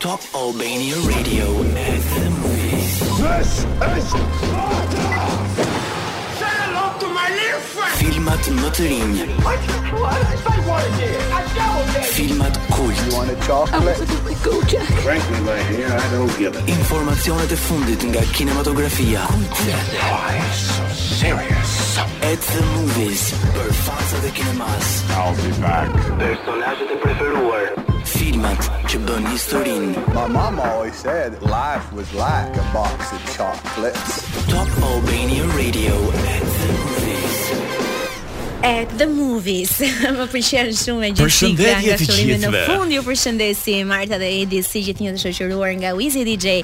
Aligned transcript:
Top 0.00 0.20
Albania 0.32 0.94
Radio 1.10 1.44
at 1.74 2.00
the 2.14 2.30
movies. 2.30 3.00
This 3.18 3.64
is 3.66 4.04
Sparta! 4.06 4.96
Say 6.38 6.54
hello 6.54 6.86
to 7.02 7.08
my 7.18 7.28
little 7.34 7.64
friend! 7.66 7.98
Filmat 7.98 8.46
më 8.60 8.68
të 8.78 8.86
rinj. 8.92 9.26
What? 9.42 9.58
What? 9.98 10.22
I 10.52 10.54
wanted 10.68 10.94
here. 11.02 11.18
I 11.40 11.42
double 11.50 11.82
dare. 11.96 12.14
Filmat 12.14 12.60
kult. 12.76 12.94
You 13.02 13.10
want 13.16 13.34
a 13.34 13.36
chocolate? 13.42 13.98
I'm 13.98 14.38
Go 14.46 14.62
Jack. 14.70 14.86
Frankly, 15.02 15.40
my 15.50 15.58
dear, 15.72 15.90
I 15.90 16.06
don't 16.14 16.30
give 16.38 16.54
it. 16.54 16.70
Informacionet 16.78 17.50
e 17.50 17.58
fundit 17.66 18.00
nga 18.12 18.22
kinematografia. 18.38 19.26
Kultet. 19.34 19.92
Why 19.98 20.38
oh, 20.38 20.46
so 20.54 20.84
serious? 21.18 21.72
At 22.22 22.38
the 22.54 22.62
movies. 22.78 23.34
Për 23.58 23.74
fansat 23.82 24.30
e 24.30 24.30
kinemas. 24.38 24.88
I'll 25.18 25.34
be 25.42 25.50
back. 25.58 25.90
Personazhet 26.22 26.86
e 26.94 27.02
preferuar 27.02 27.87
images 28.38 28.68
que 28.86 28.98
bonne 28.98 29.24
historine. 29.26 29.94
My 30.14 30.26
mom 30.28 30.60
always 30.60 30.94
said 30.94 31.40
life 31.42 31.92
was 31.92 32.12
like 32.14 32.54
a 32.56 32.64
box 32.72 33.12
of 33.12 33.20
chocolates. 33.36 34.46
Top 34.48 34.68
Albania 34.82 35.44
Radio 35.56 35.94
at 35.94 36.42
the 36.42 36.87
at 38.62 38.88
the 38.98 39.06
movies. 39.06 39.70
Më 40.18 40.26
pëlqen 40.32 40.72
shumë 40.74 41.06
e 41.08 41.10
gjithë. 41.14 41.26
Përshëndetje 41.26 41.96
të 42.00 42.06
gjithëve. 42.10 42.50
Në 42.50 42.62
fund 42.66 42.92
ju 42.94 43.02
përshëndesim 43.06 43.88
Marta 43.90 44.18
dhe 44.18 44.28
Edi, 44.42 44.60
si 44.66 44.80
gjithë 44.86 45.04
një 45.04 45.12
të 45.16 45.22
shoqëruar 45.38 45.74
nga 45.78 45.92
Wizy 45.98 46.24
DJ. 46.26 46.56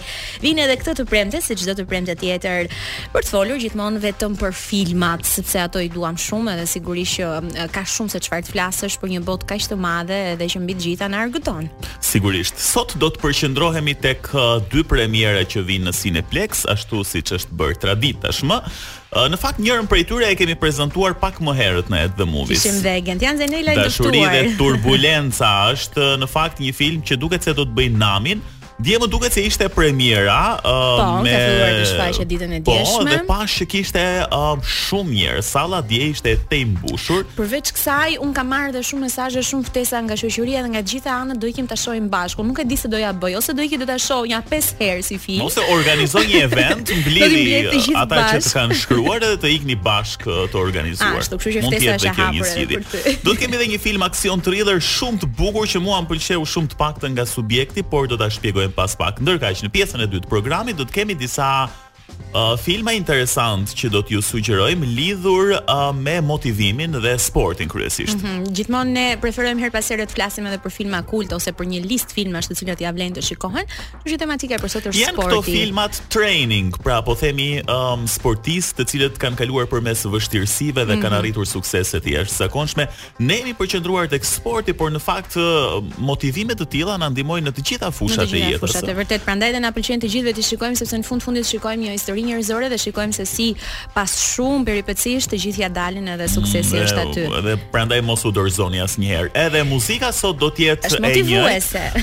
Vinë 0.43 0.65
edhe 0.67 0.77
këtë 0.81 0.97
të 1.01 1.07
premte 1.11 1.41
se 1.45 1.57
çdo 1.59 1.75
të 1.79 1.87
premte 1.91 2.17
tjetër 2.19 2.71
për 3.15 3.27
të 3.27 3.35
folur 3.35 3.61
gjithmonë 3.63 4.03
vetëm 4.03 4.35
për 4.41 4.57
filmat, 4.59 5.23
sepse 5.29 5.61
ato 5.67 5.83
i 5.85 5.91
duam 5.93 6.19
shumë 6.19 6.55
edhe 6.57 6.67
sigurisht 6.73 7.21
që 7.21 7.69
ka 7.75 7.85
shumë 7.95 8.15
se 8.17 8.23
çfarë 8.27 8.49
të 8.49 8.57
flasësh 8.57 8.99
për 9.03 9.15
një 9.15 9.23
botë 9.29 9.51
kaq 9.53 9.71
të 9.75 9.79
madhe 9.85 10.19
edhe 10.35 10.51
që 10.57 10.65
mbi 10.65 10.77
të 10.79 10.87
gjitha 10.89 11.11
na 11.15 11.23
argëton. 11.29 11.71
Sigurisht. 12.05 12.59
Sot 12.61 12.97
do 13.03 13.11
të 13.15 13.23
përqendrohemi 13.23 13.95
tek 14.03 14.33
uh, 14.35 14.59
dy 14.73 14.83
premiera 14.89 15.45
që 15.47 15.63
vinë 15.71 15.91
në 15.93 15.97
Cineplex, 16.01 16.65
ashtu 16.75 17.05
siç 17.07 17.37
është 17.39 17.59
bërë 17.61 17.83
traditë 17.87 18.27
tashmë. 18.27 18.59
Në 19.15 19.39
fakt 19.39 19.61
njërin 19.63 19.87
prej 19.87 20.03
tyre 20.11 20.29
e 20.33 20.35
kemi 20.35 20.57
prezantuar 20.59 21.13
pak 21.23 21.37
më 21.45 21.53
herët 21.55 21.91
në 21.93 21.99
The 22.19 22.27
Movies. 22.27 22.65
Kishim 22.65 22.81
dhe 22.83 22.97
Gent 23.07 23.23
Jan 23.23 23.39
Zenela 23.39 23.71
i 23.71 23.79
dëftuar. 23.79 24.11
Dashuria 24.11 24.31
dhe 24.33 24.57
turbulenca 24.59 25.51
është 25.77 26.09
në 26.25 26.29
fakt 26.33 26.63
një 26.65 26.73
film 26.75 27.05
që 27.07 27.21
duket 27.23 27.47
se 27.47 27.55
do 27.55 27.63
të 27.63 27.77
bëjë 27.79 28.01
namin, 28.01 28.43
Dje 28.75 28.99
më 28.99 29.07
duket 29.07 29.31
se 29.35 29.41
ishte 29.47 29.67
premiera 29.71 30.57
po, 30.59 30.73
uh, 30.73 30.99
po, 30.99 31.11
me 31.23 31.83
shfaqje 31.87 32.25
ditën 32.27 32.55
e 32.57 32.57
djeshme. 32.67 32.97
Po, 32.97 33.03
dhe 33.07 33.19
pas 33.29 33.53
që 33.55 33.67
kishte 33.71 34.03
uh, 34.27 34.47
shumë 34.67 35.11
mirë. 35.15 35.45
salla 35.47 35.79
dje 35.87 36.01
ishte 36.11 36.33
e 36.35 36.39
tej 36.51 36.65
mbushur. 36.73 37.23
Përveç 37.39 37.71
kësaj, 37.77 38.17
un 38.25 38.33
kam 38.35 38.51
marrë 38.51 38.73
edhe 38.73 38.83
shumë 38.89 39.07
mesazhe, 39.07 39.45
shumë 39.47 39.69
ftesa 39.69 40.01
nga 40.03 40.17
shoqëria 40.19 40.65
dhe 40.67 40.73
nga 40.75 40.83
të 40.83 40.91
gjitha 40.91 41.15
anët 41.21 41.39
do 41.43 41.47
ikim 41.51 41.67
ta 41.71 41.79
shohim 41.79 42.09
bashkë. 42.11 42.43
Nuk 42.49 42.63
e 42.65 42.65
di 42.73 42.77
se 42.81 42.91
do 42.91 42.99
ja 42.99 43.13
bëj 43.15 43.37
ose 43.39 43.55
do 43.55 43.63
ikim 43.63 43.85
do 43.85 43.89
ta 43.89 43.95
shoh 44.03 44.25
ja 44.27 44.41
pesë 44.51 44.75
herë 44.83 45.07
si 45.07 45.21
fi. 45.23 45.39
Ose 45.47 45.63
organizoj 45.77 46.25
një 46.27 46.43
event, 46.49 46.83
mbledhni 46.99 47.95
ata 47.95 48.27
që 48.35 48.43
të 48.43 48.53
kanë 48.59 48.81
shkruar 48.83 49.21
edhe 49.23 49.39
të 49.47 49.55
ikni 49.55 49.79
bashkë 49.87 50.29
uh, 50.33 50.51
të 50.51 50.59
organizuar. 50.65 51.23
Ashtu, 51.23 51.39
kështu 51.39 51.61
që 51.61 51.65
ftesa 51.69 51.97
janë 52.09 52.19
hapur 52.19 52.83
për 52.83 52.85
ty. 52.91 53.17
Do 53.23 53.33
të 53.33 53.47
kemi 53.47 53.59
edhe 53.61 53.71
një 53.77 53.81
film 53.87 54.03
aksion 54.11 54.43
thriller 54.45 54.83
shumë 54.83 55.23
të 55.23 55.31
bukur 55.39 55.71
që 55.71 55.79
mua 55.85 56.03
m'pëlqeu 56.03 56.43
shumë 56.43 56.75
të 56.75 56.81
paktën 56.83 57.15
nga 57.15 57.25
subjekti, 57.29 57.85
por 57.87 58.09
do 58.11 58.19
ta 58.21 58.27
shpjegoj 58.33 58.64
dëgjojmë 58.65 58.77
pas 58.77 58.95
pak. 58.97 59.21
Ndërkaq 59.21 59.61
në 59.67 59.73
pjesën 59.75 60.03
e 60.03 60.09
dytë 60.09 60.25
të 60.25 60.31
programit 60.33 60.79
do 60.81 60.87
të 60.89 60.97
kemi 61.03 61.17
disa 61.21 61.51
Uh, 62.35 62.57
filma 62.59 62.91
interesant 62.99 63.71
që 63.79 63.87
do 63.95 64.01
t'ju 64.03 64.19
sugjerojmë 64.27 64.89
lidhur 64.91 65.53
uh, 65.55 65.93
me 65.95 66.17
motivimin 66.27 66.97
dhe 67.05 67.13
sportin 67.23 67.69
kryesisht. 67.71 68.17
Mm 68.19 68.25
-hmm. 68.25 68.49
Gjithmonë 68.59 68.91
ne 68.99 69.05
preferojmë 69.23 69.61
her 69.65 69.71
pas 69.71 69.87
herë 69.91 70.07
të 70.11 70.15
flasim 70.17 70.47
edhe 70.49 70.59
për 70.65 70.71
filma 70.75 71.03
kult 71.07 71.33
ose 71.33 71.53
për 71.53 71.67
një 71.73 71.81
listë 71.91 72.13
filmash 72.17 72.49
të 72.51 72.55
cilat 72.59 72.81
ja 72.81 72.91
vlen 72.93 73.13
të 73.15 73.23
shikohen. 73.29 73.63
Kjo 74.07 74.19
tematika 74.19 74.55
për 74.59 74.69
sot 74.69 74.83
është 74.87 74.99
Jen 74.99 75.13
sporti. 75.15 75.31
Janë 75.31 75.39
këto 75.39 75.43
filmat 75.45 75.93
training, 76.09 76.77
pra 76.85 77.03
po 77.03 77.15
themi 77.15 77.51
um, 77.71 78.09
sportist 78.09 78.73
të 78.79 78.85
cilët 78.91 79.15
kanë 79.23 79.37
kaluar 79.41 79.67
përmes 79.73 79.99
vështirësive 80.15 80.73
dhe 80.83 80.83
mm 80.85 80.89
-hmm. 80.91 81.03
kanë 81.03 81.15
mhm. 81.15 81.21
arritur 81.23 81.45
suksese 81.55 81.97
të 82.05 82.09
jashtëzakonshme. 82.19 82.83
Ne 83.29 83.35
jemi 83.39 83.55
përqendruar 83.61 84.05
tek 84.15 84.25
sporti, 84.35 84.73
por 84.79 84.89
në 84.97 85.01
fakt 85.11 85.35
uh, 85.37 85.47
motivime 86.11 86.55
të 86.61 86.67
tilla 86.75 86.95
na 87.03 87.07
ndihmojnë 87.15 87.45
në 87.49 87.53
të 87.59 87.63
gjitha 87.69 87.89
fushat 87.99 88.29
e 88.33 88.37
jetës. 88.37 88.51
Në 88.51 88.51
të 88.51 88.51
gjitha 88.51 88.61
fushat 88.65 88.89
e 88.89 88.95
vërtet. 89.01 89.21
Prandaj 89.27 89.49
edhe 89.51 89.61
na 89.67 89.71
pëlqen 89.77 89.99
të 90.03 90.07
gjithëve 90.13 90.33
të 90.37 90.43
shikojmë 90.51 90.75
sepse 90.81 90.97
në 91.01 91.05
fund 91.09 91.21
fundit 91.27 91.45
shikojmë 91.53 91.83
një 91.87 91.93
histori 92.05 92.25
njerëzore 92.29 92.69
dhe 92.69 92.79
shikojmë 92.85 93.15
se 93.17 93.25
si 93.31 93.47
pas 93.97 94.13
shumë 94.21 94.67
peripecish 94.69 95.29
të 95.33 95.39
gjithja 95.41 95.71
dalin 95.73 96.11
edhe 96.15 96.27
suksesi 96.29 96.77
është 96.83 97.05
aty. 97.07 97.25
Edhe 97.41 97.55
prandaj 97.73 98.03
mos 98.05 98.25
u 98.29 98.33
dorëzoni 98.37 98.83
asnjëherë. 98.85 99.33
Edhe 99.45 99.63
muzika 99.69 100.11
sot 100.13 100.37
do 100.43 100.51
të 100.53 100.67
jetë 100.67 100.93
e 100.99 101.15
një. 101.31 101.47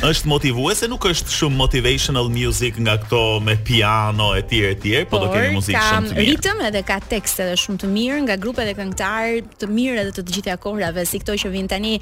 Është 0.10 0.32
motivuese, 0.32 0.90
nuk 0.90 1.06
është 1.12 1.36
shumë 1.36 1.58
motivational 1.62 2.32
music 2.34 2.82
nga 2.82 2.98
këto 3.04 3.22
me 3.46 3.56
piano 3.70 4.32
etj 4.40 4.64
etj, 4.74 4.92
po 5.06 5.20
por 5.20 5.28
do 5.28 5.32
kemi 5.36 5.54
muzikë 5.60 5.86
shumë 5.92 6.14
të 6.14 6.18
mirë. 6.18 6.26
Ka 6.26 6.30
ritëm 6.34 6.66
edhe 6.72 6.84
ka 6.90 6.98
tekste 7.14 7.46
edhe 7.46 7.62
shumë 7.62 7.84
të 7.86 7.92
mirë 7.94 8.24
nga 8.26 8.40
grupe 8.42 8.66
dhe 8.66 8.74
këngëtarë 8.80 9.56
të 9.62 9.72
mirë 9.78 10.06
edhe 10.08 10.18
të 10.18 10.28
gjitha 10.34 10.58
kohrave, 10.66 11.06
si 11.06 11.22
këto 11.22 11.38
që 11.46 11.54
vijnë 11.60 11.74
tani 11.78 11.96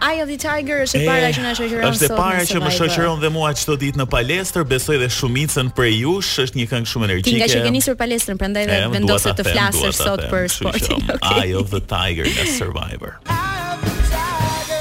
Eye 0.00 0.20
of 0.20 0.28
the 0.28 0.36
Tiger 0.36 0.82
është 0.84 1.00
e 1.00 1.04
para 1.08 1.28
eh, 1.30 1.32
që 1.32 1.42
na 1.42 1.52
shoqëron. 1.56 1.94
Është 1.94 2.04
e 2.04 2.08
para 2.16 2.42
që 2.44 2.60
më 2.60 2.72
shoqëron 2.78 3.20
dhe 3.22 3.30
mua 3.32 3.50
çdo 3.56 3.76
ditë 3.80 4.00
në 4.02 4.06
palestër, 4.12 4.66
besoj 4.68 4.98
dhe 5.00 5.08
shumicën 5.14 5.70
për 5.76 5.88
jush 6.02 6.34
është 6.44 6.60
një 6.60 6.66
këngë 6.72 6.90
shumë 6.90 7.08
energjike. 7.08 7.30
Ti 7.30 7.40
nga 7.40 7.48
që 7.54 7.62
ke 7.64 7.70
nisur 7.72 7.96
palestrën, 7.96 8.40
prandaj 8.40 8.66
eh, 8.66 8.72
dhe 8.72 8.90
vendose 8.92 9.32
të 9.38 9.46
flasësh 9.48 10.02
sot 10.02 10.24
për 10.28 10.50
sportin. 10.52 11.08
Eye 11.30 11.56
of 11.56 11.72
the 11.72 11.80
Tiger 11.80 12.28
the 12.28 12.44
Survivor. 12.58 13.16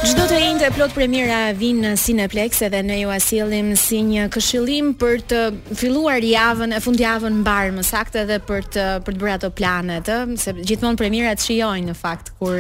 Çdo 0.06 0.28
të 0.30 0.38
njëjtë 0.44 0.74
plot 0.75 0.92
premiera 0.94 1.40
vin 1.58 1.80
në 1.81 1.96
Cineplex 1.98 2.59
edhe 2.68 2.84
ne 2.86 3.00
ju 3.00 3.09
asillim 3.16 3.72
si 3.80 4.04
një 4.06 4.28
këshillim 4.36 4.92
për 5.02 5.24
të 5.31 5.40
filluar 5.80 6.22
javën 6.22 6.75
e 6.78 6.84
fundjavën 6.84 7.40
mbar 7.40 7.72
më 7.80 7.88
saktë 7.88 8.25
edhe 8.28 8.38
për 8.46 8.68
të 8.75 8.86
për 9.08 9.16
të 9.18 9.24
bërë 9.24 9.38
ato 9.40 9.50
planet, 9.58 10.14
se 10.38 10.54
gjithmonë 10.59 11.00
premierat 11.02 11.42
shijojnë 11.42 11.90
në 11.90 11.98
fakt 12.04 12.36
kur 12.38 12.59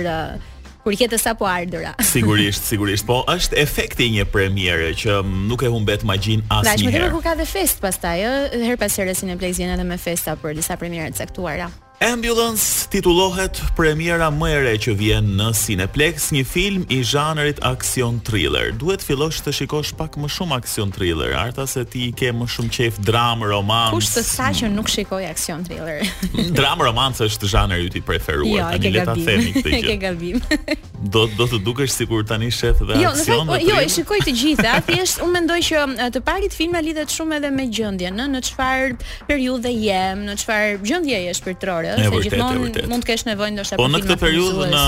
Kur 0.85 0.93
jetë 0.93 1.17
sa 1.17 1.33
po 1.33 1.47
ardhurë. 1.49 1.95
Sigurisht, 2.13 2.61
sigurisht, 2.69 3.07
po 3.09 3.23
është 3.33 3.57
efekti 3.61 4.05
i 4.11 4.19
një 4.19 4.27
premiere 4.29 4.91
që 4.93 5.17
mm, 5.25 5.41
nuk 5.49 5.65
e 5.65 5.71
humbet 5.73 6.05
magjin 6.05 6.45
asnjëherë. 6.45 6.67
Pra, 6.67 6.75
Dashmëri 6.77 7.09
ku 7.17 7.23
ka 7.25 7.33
dhe 7.41 7.47
fest 7.49 7.81
pastaj, 7.81 8.19
ëh, 8.29 8.59
her 8.69 8.77
pas 8.81 8.93
herës 9.01 9.25
në 9.25 9.39
Blaze 9.41 9.63
vjen 9.63 9.73
edhe 9.79 9.87
me 9.89 9.97
festa 10.01 10.37
për 10.37 10.53
disa 10.61 10.77
premiere 10.77 11.09
të 11.09 11.23
caktuara. 11.25 11.71
Ambulance 12.05 12.85
titullohet 12.93 13.57
premiera 13.75 14.27
më 14.29 14.49
e 14.53 14.57
re 14.61 14.73
që 14.77 14.93
vjen 14.99 15.29
në 15.39 15.47
Cineplex, 15.57 16.27
një 16.35 16.43
film 16.45 16.83
i 16.93 16.99
zhanrit 17.01 17.57
aksion 17.65 18.19
thriller. 18.27 18.69
Duhet 18.77 19.01
fillosh 19.01 19.39
të 19.41 19.53
shikosh 19.57 19.95
pak 19.97 20.13
më 20.21 20.29
shumë 20.35 20.53
aksion 20.59 20.91
thriller, 20.93 21.33
arta 21.33 21.65
se 21.67 21.81
ti 21.89 22.11
ke 22.13 22.29
më 22.37 22.45
shumë 22.53 22.69
qejf 22.77 22.99
dram, 23.07 23.41
roman. 23.49 23.89
Kush 23.95 24.11
të 24.13 24.21
sa 24.27 24.51
që 24.53 24.69
nuk 24.75 24.91
shikoj 24.93 25.23
aksion 25.31 25.65
thriller? 25.65 26.03
Mm, 26.29 26.51
dram 26.53 26.83
roman 26.85 27.17
është 27.25 27.49
zhanri 27.49 27.87
yt 27.89 27.97
i 27.97 28.03
preferuar, 28.05 28.53
jo, 28.53 28.69
tani 28.77 28.93
le 28.93 29.07
ta 29.09 29.17
themi 29.17 29.55
këtë 29.55 29.65
gjë. 29.71 29.73
Jo, 29.73 29.87
ke 29.89 29.97
gabim. 30.05 30.77
do 31.15 31.25
do 31.37 31.49
të 31.55 31.59
dukesh 31.65 31.95
sikur 31.99 32.21
tani 32.29 32.51
shef 32.53 32.85
dhe 32.85 33.01
jo, 33.01 33.15
aksion. 33.17 33.49
Jo, 33.49 33.59
jo, 33.73 33.81
e 33.81 33.89
shikoj 33.97 34.21
të 34.29 34.35
gjitha, 34.43 34.77
thjesht 34.91 35.25
unë 35.25 35.35
mendoj 35.39 35.59
që 35.71 35.83
të 36.19 36.23
parit 36.29 36.53
filma 36.53 36.85
lidhet 36.85 37.17
shumë 37.17 37.41
edhe 37.41 37.53
me 37.57 37.65
gjendjen, 37.73 38.21
në 38.37 38.45
çfarë 38.51 39.01
periudhe 39.25 39.73
jem, 39.73 40.25
në 40.29 40.37
çfarë 40.45 40.77
gjendje 40.85 41.25
je 41.31 41.35
shpirtërore 41.41 41.94
ëh, 41.95 42.05
se 42.05 42.21
gjithmonë 42.27 42.85
mund 42.89 43.03
të 43.03 43.09
kesh 43.09 43.23
nevojë 43.29 43.55
ndoshta 43.55 43.77
po, 43.79 43.85
për. 43.85 43.87
Po 43.87 43.93
në 43.93 44.03
këtë 44.05 44.17
periudhë 44.23 44.69
në 44.71 44.83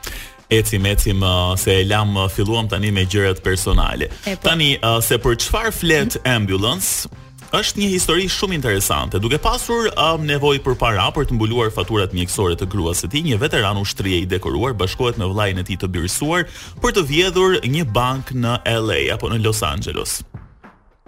Eci 0.51 0.77
me 0.83 0.91
eci 0.91 1.13
më 1.15 1.33
se 1.59 1.77
e 1.79 1.85
lam 1.87 2.17
filluam 2.33 2.67
tani 2.71 2.91
me 2.91 3.05
gjërat 3.07 3.39
personale. 3.45 4.09
Po. 4.25 4.35
Tani 4.43 4.75
se 5.03 5.19
për 5.23 5.39
qëfar 5.39 5.71
flet 5.75 6.19
ambulance? 6.27 7.07
është 7.51 7.81
një 7.81 7.87
histori 7.91 8.27
shumë 8.31 8.55
interesante. 8.57 9.19
Duke 9.19 9.39
pasur 9.43 9.87
um, 9.99 10.23
nevojë 10.27 10.61
për 10.63 10.77
para 10.79 11.07
për 11.15 11.27
të 11.27 11.35
mbuluar 11.37 11.71
faturat 11.75 12.13
mjekësore 12.15 12.55
të 12.59 12.67
gruas 12.71 13.01
së 13.03 13.09
tij, 13.11 13.25
një 13.27 13.39
veteran 13.41 13.79
ushtrie 13.81 14.21
i 14.23 14.29
dekoruar 14.31 14.75
bashkohet 14.79 15.19
me 15.19 15.27
vllajën 15.29 15.59
e 15.59 15.65
tij 15.67 15.79
të 15.81 15.89
birësuar 15.91 16.47
për 16.81 16.95
të 16.97 17.03
vjedhur 17.09 17.57
një 17.67 17.83
bank 17.95 18.31
në 18.31 18.55
LA 18.77 19.01
apo 19.17 19.29
në 19.33 19.41
Los 19.43 19.59
Angeles. 19.67 20.21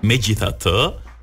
Megjithatë, 0.04 0.78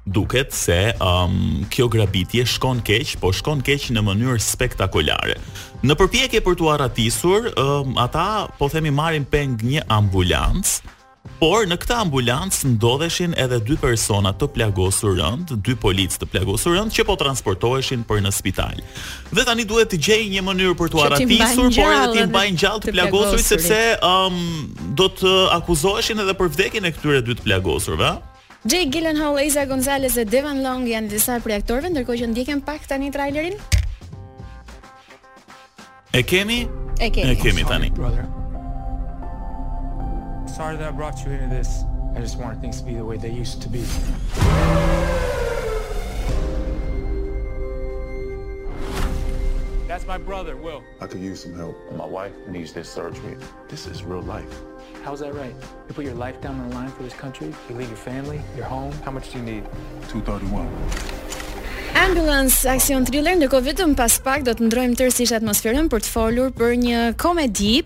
duket 0.09 0.55
se 0.57 0.81
um, 1.05 1.67
kjo 1.71 1.91
grabitje 1.93 2.47
shkon 2.49 2.81
keq, 2.87 3.19
po 3.21 3.35
shkon 3.37 3.61
keq 3.67 3.91
në 3.93 4.03
mënyrë 4.07 4.41
spektakolare. 4.41 5.37
Në 5.85 5.97
përpjekje 6.01 6.41
për 6.47 6.57
t'u 6.57 6.73
arratisur, 6.73 7.51
um, 7.61 7.93
ata 8.01 8.47
po 8.57 8.71
themi 8.73 8.91
marrin 8.95 9.29
peng 9.29 9.61
një 9.69 9.85
ambulancë 9.93 10.97
Por 11.41 11.65
në 11.71 11.77
këtë 11.81 11.97
ambulancë 12.03 12.69
ndodheshin 12.75 13.33
edhe 13.41 13.57
dy 13.65 13.75
persona 13.81 14.35
të 14.37 14.51
plagosur 14.53 15.15
rënd, 15.17 15.55
dy 15.65 15.73
policë 15.81 16.21
të 16.21 16.27
plagosur 16.35 16.75
rënd 16.77 16.93
që 16.93 17.05
po 17.09 17.15
transportoheshin 17.21 18.03
për 18.09 18.21
në 18.27 18.33
spital. 18.37 18.83
Dhe 19.33 19.45
tani 19.49 19.65
duhet 19.69 19.89
të 19.95 20.01
gjej 20.05 20.19
një 20.35 20.43
mënyrë 20.45 20.75
për 20.83 20.91
t'u 20.93 21.01
aratisur, 21.01 21.71
por 21.79 21.95
edhe 21.95 22.19
ti 22.19 22.25
mbajnë 22.35 22.61
gjallë 22.61 22.85
të 22.85 22.93
plagosur 22.99 23.41
sepse 23.41 23.79
ëm 24.11 24.37
um, 24.37 24.91
do 25.01 25.07
të 25.21 25.33
akuzoheshin 25.57 26.21
edhe 26.27 26.35
për 26.43 26.53
vdekjen 26.59 26.89
e 26.91 26.93
këtyre 26.99 27.23
dy 27.25 27.39
të 27.39 27.47
plagosurve. 27.49 28.11
Jay 28.69 28.85
Gyllenhaal, 28.93 29.41
Eiza 29.41 29.65
Gonzalez 29.71 30.19
dhe 30.21 30.27
Devan 30.29 30.61
Long 30.61 30.85
janë 30.93 31.09
disa 31.17 31.39
prej 31.41 31.63
aktorëve, 31.63 31.95
ndërkohë 31.95 32.21
që 32.21 32.29
ndjekën 32.35 32.61
pak 32.69 32.85
tani 32.93 33.09
trailerin. 33.17 33.57
E 36.13 36.21
kemi? 36.21 36.67
E 37.01 37.09
kemi. 37.09 37.33
E 37.33 37.41
kemi 37.47 37.65
tani. 37.65 37.95
sorry 40.61 40.77
that 40.77 40.89
I 40.89 40.91
brought 40.91 41.25
you 41.25 41.33
into 41.33 41.47
this. 41.47 41.85
I 42.15 42.21
just 42.21 42.37
wanted 42.37 42.61
things 42.61 42.79
to 42.83 42.87
be 42.87 42.95
the 42.95 43.03
way 43.03 43.17
they 43.17 43.31
used 43.31 43.63
to 43.63 43.69
be. 43.71 43.81
That's 49.89 50.07
my 50.07 50.19
brother, 50.19 50.57
Will. 50.59 50.85
I 51.01 51.07
could 51.07 51.23
use 51.23 51.43
some 51.45 51.55
help. 51.55 51.75
My 51.95 52.05
wife 52.05 52.35
needs 52.47 52.75
this 52.75 52.91
surgery. 52.91 53.39
This 53.71 53.87
is 53.87 54.03
real 54.05 54.21
life. 54.21 54.55
How's 55.03 55.21
that 55.21 55.35
right? 55.35 55.55
You 55.89 55.95
put 55.95 56.05
your 56.05 56.13
life 56.13 56.39
down 56.43 56.61
on 56.61 56.69
the 56.69 56.75
line 56.75 56.91
for 56.93 57.05
this 57.05 57.15
country, 57.15 57.55
you 57.71 57.75
leave 57.75 57.89
your 57.89 57.97
family, 57.97 58.39
your 58.55 58.67
home. 58.67 58.93
How 59.03 59.13
much 59.13 59.33
do 59.33 59.39
you 59.39 59.45
need? 59.45 59.65
231. 60.09 61.20
Ambulance 62.11 62.67
Action 62.67 63.05
Thriller 63.07 63.37
Ndërko 63.39 63.61
vetëm 63.63 63.93
pas 63.95 64.17
pak 64.25 64.43
do 64.43 64.51
të 64.59 64.65
ndrojmë 64.67 64.97
tërësisht 64.99 65.35
atmosferën 65.37 65.87
për 65.93 66.01
të 66.03 66.09
folur 66.11 66.49
për 66.59 66.73
një 66.83 67.03
komedi. 67.23 67.77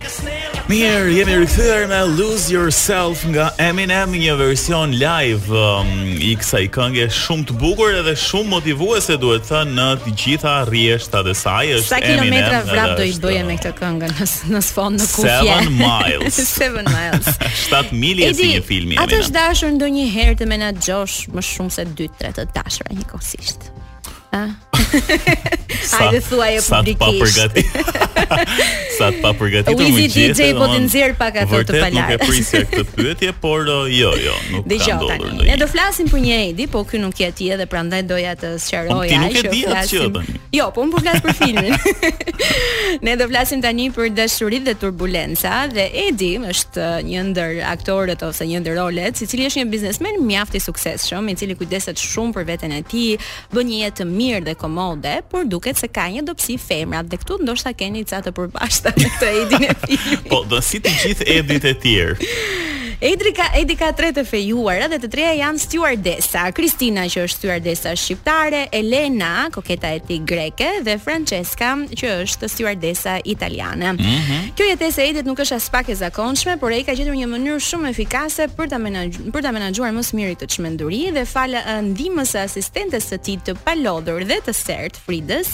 Mirë, 0.71 1.11
jemi 1.13 1.35
rikthyer 1.43 1.83
me 1.91 1.99
Lose 2.15 2.47
Yourself 2.49 3.21
nga 3.35 3.51
Eminem 3.61 4.15
një 4.17 4.33
version 4.39 4.95
live 4.97 5.53
um, 5.59 5.91
i 6.25 6.31
kësaj 6.41 6.63
këngë 6.73 7.05
shumë 7.19 7.47
të 7.51 7.57
bukur 7.61 7.99
edhe 7.99 8.15
shumë 8.23 8.49
motivuese 8.55 9.19
duhet 9.21 9.45
të 9.45 9.51
thënë 9.53 9.77
në 9.77 9.85
të 10.07 10.15
gjitha 10.23 10.55
rjesht 10.71 11.19
e 11.21 11.37
saj 11.43 11.75
është 11.77 11.93
Sa 11.93 12.01
Eminem. 12.01 12.01
Sa 12.01 12.01
kilometra 12.07 12.63
vrap 12.73 12.95
do 12.97 13.05
i 13.05 13.13
bëje 13.27 13.43
uh, 13.45 13.47
me 13.51 13.59
këtë 13.61 13.75
këngë 13.83 14.11
në 14.15 14.29
në 14.57 14.65
sfond 14.71 15.01
në 15.03 15.09
kufje? 15.13 15.39
7 15.53 15.73
miles. 15.85 16.41
7 16.57 16.89
miles. 16.89 17.33
7 17.61 17.97
milje 18.09 18.33
si 18.41 18.51
një 18.57 18.65
filmi. 18.73 18.97
Atë 19.05 19.21
është 19.27 19.37
dashur 19.37 19.77
ndonjëherë 19.77 20.39
të 20.41 20.49
menaxhosh 20.55 21.21
më 21.37 21.45
shumë 21.53 21.77
se 21.77 21.87
2-3 21.93 22.37
të 22.41 22.49
dashura 22.57 22.97
njëkohësisht. 23.03 23.71
Ah. 24.35 24.49
Hajde 25.95 26.19
thuaj 26.27 26.55
e 26.59 26.63
publikisht. 26.65 26.67
Sa 26.67 26.81
të 26.83 26.97
papërgatit. 26.99 27.75
sa 28.97 29.07
të 29.13 29.19
papërgatitur 29.21 29.77
më 29.79 29.83
gjithë. 29.85 30.01
Wizi 30.01 30.25
DJ 30.33 30.47
po 30.57 30.65
të 30.71 30.79
nxjerr 30.85 31.13
pak 31.21 31.37
ato 31.41 31.59
të 31.61 31.75
palaj. 31.77 31.85
Vërtet 31.85 31.95
nuk 31.95 32.11
e 32.15 32.17
prisja 32.23 32.59
këtë 32.73 32.83
pyetje, 32.97 33.31
por 33.45 33.71
uh, 33.71 33.85
jo, 33.89 34.09
jo, 34.19 34.33
nuk 34.51 34.67
ka 34.67 34.97
ndonjë. 34.99 35.29
Ne 35.47 35.55
do 35.61 35.67
flasim 35.71 36.09
për 36.11 36.21
një 36.25 36.39
Edi, 36.49 36.65
po 36.73 36.81
ky 36.89 36.99
nuk 37.01 37.21
jeti 37.23 37.47
edhe 37.55 37.67
prandaj 37.71 38.01
doja 38.09 38.33
të 38.41 38.49
sqaroj 38.65 38.99
ai 39.05 39.13
Ti 39.13 39.21
nuk 39.23 39.39
e 39.39 39.53
di 39.53 39.61
atë 39.69 39.85
që 39.93 40.09
një 40.17 40.35
Jo, 40.57 40.67
po 40.75 40.83
un 40.85 40.91
po 40.93 40.99
flas 41.03 41.17
për 41.19 41.35
filmin. 41.39 42.99
ne 43.07 43.15
do 43.21 43.25
flasim 43.31 43.61
tani 43.63 43.87
për 43.95 44.11
dashurinë 44.17 44.67
dhe 44.69 44.75
turbulenca 44.83 45.63
dhe 45.75 45.87
Edi 46.07 46.33
është 46.51 46.83
uh, 46.83 46.97
një 47.09 47.23
ndër 47.29 47.63
aktorët 47.77 48.23
ose 48.29 48.47
një 48.51 48.61
ndër 48.65 48.77
rolet, 48.81 49.15
i 49.23 49.27
cili 49.31 49.47
është 49.49 49.63
një 49.63 49.71
biznesmen 49.75 50.19
mjaft 50.27 50.55
i 50.59 50.63
suksesshëm, 50.69 51.31
i 51.33 51.39
cili 51.39 51.55
kujdeset 51.55 51.99
shumë 52.11 52.35
për 52.39 52.49
veten 52.53 52.75
e 52.79 52.83
tij, 52.83 53.15
bën 53.55 53.71
një 53.71 53.81
jetë 53.85 54.03
të 54.03 54.11
mirë 54.25 54.45
dhe 54.49 54.55
komode, 54.59 55.11
por 55.31 55.45
duket 55.51 55.79
se 55.81 55.89
ka 55.93 56.05
një 56.11 56.23
dobësi 56.27 56.55
femra 56.61 57.03
dhe 57.05 57.19
këtu 57.21 57.39
ndoshta 57.43 57.75
keni 57.77 58.05
ca 58.09 58.21
të 58.25 58.33
përbashkët 58.37 59.01
me 59.03 59.11
këtë 59.15 59.31
Edin 59.43 59.67
e 59.71 59.75
filmit. 59.83 60.27
po, 60.31 60.41
do 60.51 60.61
të 60.75 60.97
gjithë 61.03 61.29
Edit 61.37 61.69
e 61.69 61.75
tjerë. 61.85 62.33
Edrika, 63.03 63.49
Edi 63.51 63.75
ka 63.75 63.89
tre 63.91 64.13
të 64.15 64.23
fejuar 64.23 64.85
dhe 64.87 64.97
të 65.03 65.07
treja 65.11 65.31
janë 65.35 65.59
stewardesa. 65.59 66.45
Kristina 66.55 67.03
që 67.11 67.25
është 67.27 67.35
stewardesa 67.41 67.91
shqiptare, 67.99 68.61
Elena, 68.75 69.49
koketa 69.51 69.89
e 69.91 69.99
tij 69.99 70.21
greke 70.27 70.69
dhe 70.85 70.95
Francesca 71.03 71.73
që 71.91 72.11
është 72.23 72.47
stewardesa 72.53 73.17
italiane. 73.27 73.91
Mm 73.93 73.97
-hmm. 73.97 74.53
Kjo 74.55 74.65
jetese 74.69 75.01
e 75.03 75.09
Edit 75.09 75.25
nuk 75.25 75.37
është 75.39 75.55
as 75.55 75.69
pak 75.69 75.89
e 75.89 75.95
zakonshme, 75.95 76.57
por 76.57 76.71
ai 76.71 76.83
ka 76.83 76.93
gjetur 76.95 77.15
një 77.15 77.27
mënyrë 77.33 77.59
shumë 77.69 77.89
efikase 77.89 78.43
për 78.57 78.69
ta 78.69 78.77
menaxhuar 78.77 79.29
për 79.33 79.41
ta 79.43 79.51
menaxhuar 79.51 79.91
më 79.91 79.99
së 80.07 80.13
miri 80.15 80.35
çmenduri 80.47 81.11
dhe 81.15 81.25
fal 81.25 81.51
ndihmës 81.91 82.29
së 82.33 82.39
asistentes 82.47 83.03
së 83.11 83.17
tij 83.23 83.37
të 83.45 83.51
palodhur 83.65 84.21
dhe 84.29 84.37
të 84.47 84.53
sert 84.53 84.93
Frides, 85.05 85.47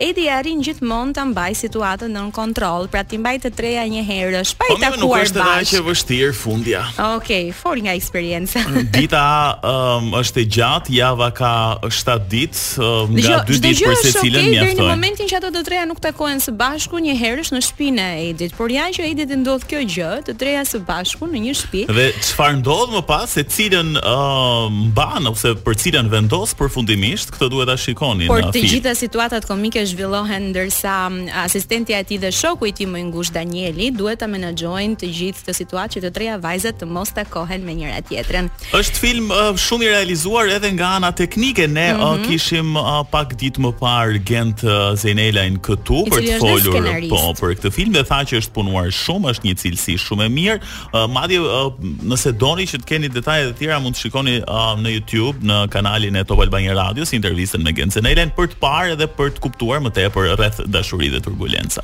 Edi 0.00 0.28
arrin 0.30 0.60
gjithmonë 0.62 1.12
ta 1.14 1.24
mbajë 1.24 1.54
situatën 1.54 2.10
nën 2.12 2.30
kontroll, 2.30 2.88
pra 2.88 3.02
ti 3.04 3.18
mbaj 3.18 3.38
të 3.38 3.50
treja 3.54 3.82
një 3.92 4.02
herë, 4.10 4.44
shpajtakuar 4.44 4.90
bash. 4.90 5.00
Po 5.00 5.06
nuk 5.06 5.16
është 5.16 5.42
aq 5.42 5.84
vështirë 5.88 6.34
fundja. 6.46 6.87
Okej, 6.96 7.50
okay, 7.50 7.54
fol 7.54 7.78
nga 7.84 7.92
eksperjenca. 7.94 8.62
Dita 8.94 9.22
um, 9.62 10.10
është 10.18 10.42
e 10.42 10.46
gjatë, 10.48 10.92
java 10.98 11.28
ka 11.34 11.52
7 11.84 12.26
ditë, 12.32 12.62
um, 12.82 13.12
nga 13.18 13.40
2 13.46 13.58
ditë 13.62 13.86
për 13.88 13.98
secilën 14.02 14.42
okay, 14.48 14.54
mjaftoj. 14.54 14.76
Në 14.80 14.88
momentin 14.90 15.30
që 15.30 15.38
ato 15.40 15.50
të 15.54 15.62
treja 15.68 15.84
nuk 15.90 16.00
takohen 16.04 16.42
së 16.42 16.54
bashku 16.58 17.00
një 17.04 17.14
herësh 17.18 17.52
në 17.56 17.62
shtëpinë 17.68 18.06
e 18.14 18.24
Edit, 18.28 18.52
por 18.58 18.72
ja 18.72 18.86
që 18.94 19.06
Edit 19.12 19.32
ndodh 19.42 19.64
kjo 19.70 19.80
gjë, 19.94 20.08
të 20.28 20.34
treja 20.40 20.64
së 20.68 20.82
bashku 20.88 21.28
në 21.30 21.40
një 21.46 21.54
shtëpi. 21.60 21.84
Dhe 21.98 22.08
çfarë 22.30 22.58
ndodh 22.62 22.94
më 22.98 23.02
pas, 23.10 23.26
secilën 23.38 23.94
uh, 24.02 24.18
um, 24.66 24.82
mban 24.90 25.28
ose 25.30 25.54
për 25.64 25.78
cilën 25.84 26.10
vendos 26.12 26.54
përfundimisht, 26.58 27.30
këtë 27.36 27.48
duhet 27.52 27.70
ta 27.70 27.76
shikoni 27.78 28.26
në 28.26 28.30
Por 28.32 28.46
të 28.52 28.62
gjitha 28.66 28.92
situatat 28.98 29.46
komike 29.48 29.84
zhvillohen 29.86 30.48
ndërsa 30.52 30.96
um, 31.10 31.20
asistenti 31.44 31.92
i 31.94 31.98
atij 32.00 32.18
dhe 32.26 32.30
shoku 32.34 32.68
i 32.70 32.74
tij 32.74 32.88
më 32.90 33.02
i 33.04 33.06
ngushtë 33.10 33.36
Danieli 33.38 33.90
duhet 33.94 34.18
ta 34.20 34.26
menaxhojnë 34.30 34.96
të 34.98 35.08
gjithë 35.16 35.44
këtë 35.44 35.54
situatë 35.60 35.96
që 35.98 36.04
të 36.06 36.10
treja 36.18 36.38
vajzat 36.42 36.77
të 36.80 36.86
mos 36.90 37.12
takohen 37.16 37.64
me 37.66 37.74
njëra 37.78 38.00
tjetrën. 38.08 38.48
Është 38.78 38.98
film 39.02 39.30
uh, 39.34 39.50
shumë 39.58 39.86
i 39.86 39.90
realizuar 39.92 40.50
edhe 40.54 40.70
nga 40.76 40.94
ana 40.98 41.10
teknike. 41.12 41.68
Ne 41.68 41.92
mm 41.92 41.96
-hmm. 41.96 42.04
uh, 42.06 42.16
mhm. 42.16 42.28
kishim 42.30 42.76
uh, 42.76 42.84
pak 43.10 43.28
ditë 43.40 43.60
më 43.64 43.70
parë 43.82 44.18
Gent 44.28 44.64
uh, 44.64 45.58
këtu 45.66 45.98
I 46.06 46.10
për 46.14 46.22
të 46.28 46.36
folur 46.38 46.74
po 47.10 47.18
për 47.40 47.50
këtë 47.56 47.70
film 47.76 47.92
dhe 47.96 48.02
tha 48.10 48.18
që 48.28 48.34
është 48.40 48.52
punuar 48.56 48.86
shumë, 49.02 49.26
është 49.30 49.44
një 49.48 49.54
cilësi 49.62 49.94
shumë 50.06 50.24
e 50.24 50.28
mirë. 50.38 50.58
Uh, 50.60 51.06
madje 51.16 51.38
uh, 51.40 51.72
nëse 52.10 52.30
doni 52.44 52.64
që 52.70 52.76
të 52.80 52.84
keni 52.90 53.08
detajet 53.08 53.48
të 53.54 53.58
tjera 53.58 53.78
mund 53.82 53.94
të 53.96 54.00
shikoni 54.02 54.34
uh, 54.38 54.44
në 54.82 54.88
YouTube 54.96 55.36
në 55.50 55.56
kanalin 55.74 56.16
e 56.20 56.24
Top 56.24 56.38
Albania 56.40 56.74
Radio 56.80 57.04
si 57.04 57.14
intervistën 57.20 57.60
me 57.64 57.72
Gent 57.78 57.92
Zeinelain 57.94 58.30
për 58.38 58.46
të 58.50 58.56
parë 58.64 58.92
edhe 58.94 59.06
për 59.18 59.28
të 59.34 59.38
kuptuar 59.44 59.78
më 59.84 59.90
tepër 59.98 60.24
rreth 60.38 60.58
dashurisë 60.74 61.12
dhe 61.16 61.20
turbulenca. 61.26 61.82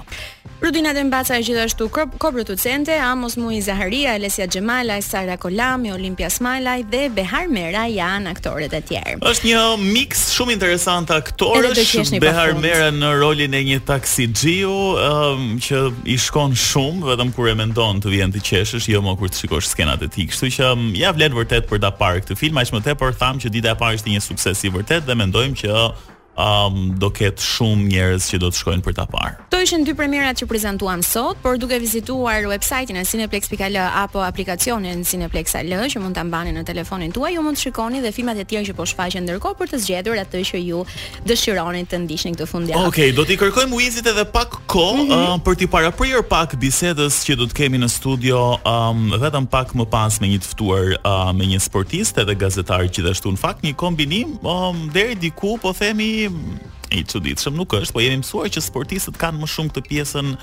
Rudina 0.65 0.91
Dembaca 0.97 1.35
është 1.35 1.47
gjithashtu 1.49 1.85
koproducente 2.23 2.93
Amos 3.11 3.35
Mui 3.41 3.59
Zaharia, 3.67 4.11
Alesia 4.17 4.47
Xhemal 4.53 4.84
Malaj, 4.85 5.03
Sara 5.09 5.37
Kolami, 5.41 5.91
Olimpia 5.93 6.29
Malaj 6.41 6.85
dhe 6.93 7.09
Behar 7.17 7.49
Mera 7.49 7.87
janë 7.89 8.29
aktoret 8.35 8.75
e 8.77 8.83
tjerë. 8.85 9.15
Është 9.25 9.47
një 9.49 9.63
mix 9.81 10.27
shumë 10.37 10.55
interesant 10.59 11.09
aktorësh. 11.15 12.13
Behar 12.21 12.51
Mera 12.61 12.91
në 12.93 13.13
rolin 13.17 13.57
e 13.57 13.63
një 13.65 13.79
taksixhiu 13.89 14.75
um, 15.01 15.47
që 15.65 15.81
i 16.15 16.19
shkon 16.21 16.53
shumë 16.61 17.09
vetëm 17.15 17.33
kur 17.37 17.49
e 17.49 17.57
mendon 17.57 18.03
të 18.05 18.13
vjen 18.13 18.35
të 18.37 18.45
qeshësh, 18.45 18.91
jo 18.93 19.01
më 19.09 19.17
kur 19.23 19.33
të 19.33 19.41
shikosh 19.47 19.73
skenat 19.73 20.05
e 20.05 20.11
tij. 20.13 20.29
Kështu 20.35 20.53
që 20.59 20.71
um, 20.77 20.87
ja 21.01 21.15
vlen 21.17 21.33
vërtet 21.39 21.71
për 21.73 21.81
ta 21.87 21.95
parë 21.97 22.27
këtë 22.27 22.37
film, 22.45 22.61
aq 22.61 22.77
më 22.77 22.85
tepër 22.91 23.17
tham 23.25 23.41
që 23.43 23.55
dita 23.57 23.73
e 23.73 23.81
parë 23.81 24.03
ishte 24.03 24.13
një 24.13 24.23
sukses 24.29 24.67
i 24.69 24.75
vërtet 24.77 25.09
dhe 25.09 25.17
mendojmë 25.23 25.63
që 25.65 25.79
um, 26.39 26.95
do 26.99 27.11
ketë 27.15 27.43
shumë 27.43 27.87
njerëz 27.93 28.27
që 28.33 28.41
do 28.43 28.51
të 28.53 28.61
shkojnë 28.63 28.85
për 28.87 28.97
ta 28.99 29.07
parë. 29.11 29.37
Kto 29.49 29.61
ishin 29.63 29.85
dy 29.87 29.95
premierat 29.99 30.41
që 30.41 30.49
prezantuan 30.51 31.03
sot, 31.07 31.39
por 31.43 31.59
duke 31.61 31.79
vizituar 31.83 32.47
websajtin 32.51 32.99
e 33.01 33.05
Cineplex.al 33.09 33.77
apo 33.81 34.23
aplikacionin 34.25 35.05
Cineplex 35.07 35.55
AL 35.61 35.75
që 35.93 36.03
mund 36.03 36.17
ta 36.19 36.25
mbani 36.27 36.55
në 36.57 36.65
telefonin 36.67 37.13
tuaj, 37.15 37.35
ju 37.37 37.45
mund 37.45 37.59
të 37.59 37.67
shikoni 37.69 38.03
dhe 38.05 38.13
filmat 38.15 38.41
e 38.43 38.47
tjerë 38.51 38.69
që 38.73 38.77
po 38.79 38.87
shfaqen 38.89 39.25
ndërkohë 39.29 39.59
për 39.61 39.73
të 39.75 39.81
zgjedhur 39.87 40.23
atë 40.25 40.43
që 40.51 40.63
ju 40.65 40.83
dëshironi 41.29 41.85
të 41.91 42.03
ndiqni 42.05 42.35
këtë 42.37 42.49
fundjavë. 42.51 42.87
Okej, 42.89 43.11
okay, 43.11 43.17
do 43.17 43.27
t'i 43.29 43.39
kërkojmë 43.41 43.73
Luizit 43.75 44.07
edhe 44.07 44.25
pak 44.25 44.59
kohë 44.71 45.05
mm 45.05 45.09
-hmm. 45.09 45.35
uh, 45.35 45.43
për 45.47 45.55
t'i 45.61 45.67
paraprirë 45.71 46.23
pak 46.29 46.55
bisedës 46.61 47.15
që 47.27 47.37
do 47.41 47.45
të 47.51 47.55
kemi 47.61 47.79
në 47.79 47.89
studio, 47.91 48.59
um, 48.65 49.11
vetëm 49.23 49.47
pak 49.51 49.75
më 49.75 49.85
pas 49.91 50.21
me 50.21 50.27
një 50.29 50.39
të 50.43 50.49
ftuar 50.53 50.85
uh, 51.03 51.33
me 51.35 51.45
një 51.55 51.61
sportist 51.61 52.19
edhe 52.19 52.35
gazetar 52.35 52.83
gjithashtu 52.93 53.29
në 53.31 53.37
fakt 53.39 53.63
një 53.65 53.75
kombinim 53.75 54.39
um, 54.47 54.91
deri 54.93 55.15
diku 55.15 55.59
po 55.59 55.73
themi 55.73 56.24
him. 56.25 56.59
i 56.93 57.05
çuditshëm 57.05 57.57
nuk 57.57 57.75
është, 57.77 57.95
po 57.97 58.03
jemi 58.03 58.21
mësuar 58.23 58.51
që 58.53 58.63
sportistët 58.67 59.19
kanë 59.21 59.41
më 59.45 59.49
shumë 59.55 59.75
këtë 59.77 59.87
pjesën 59.89 60.35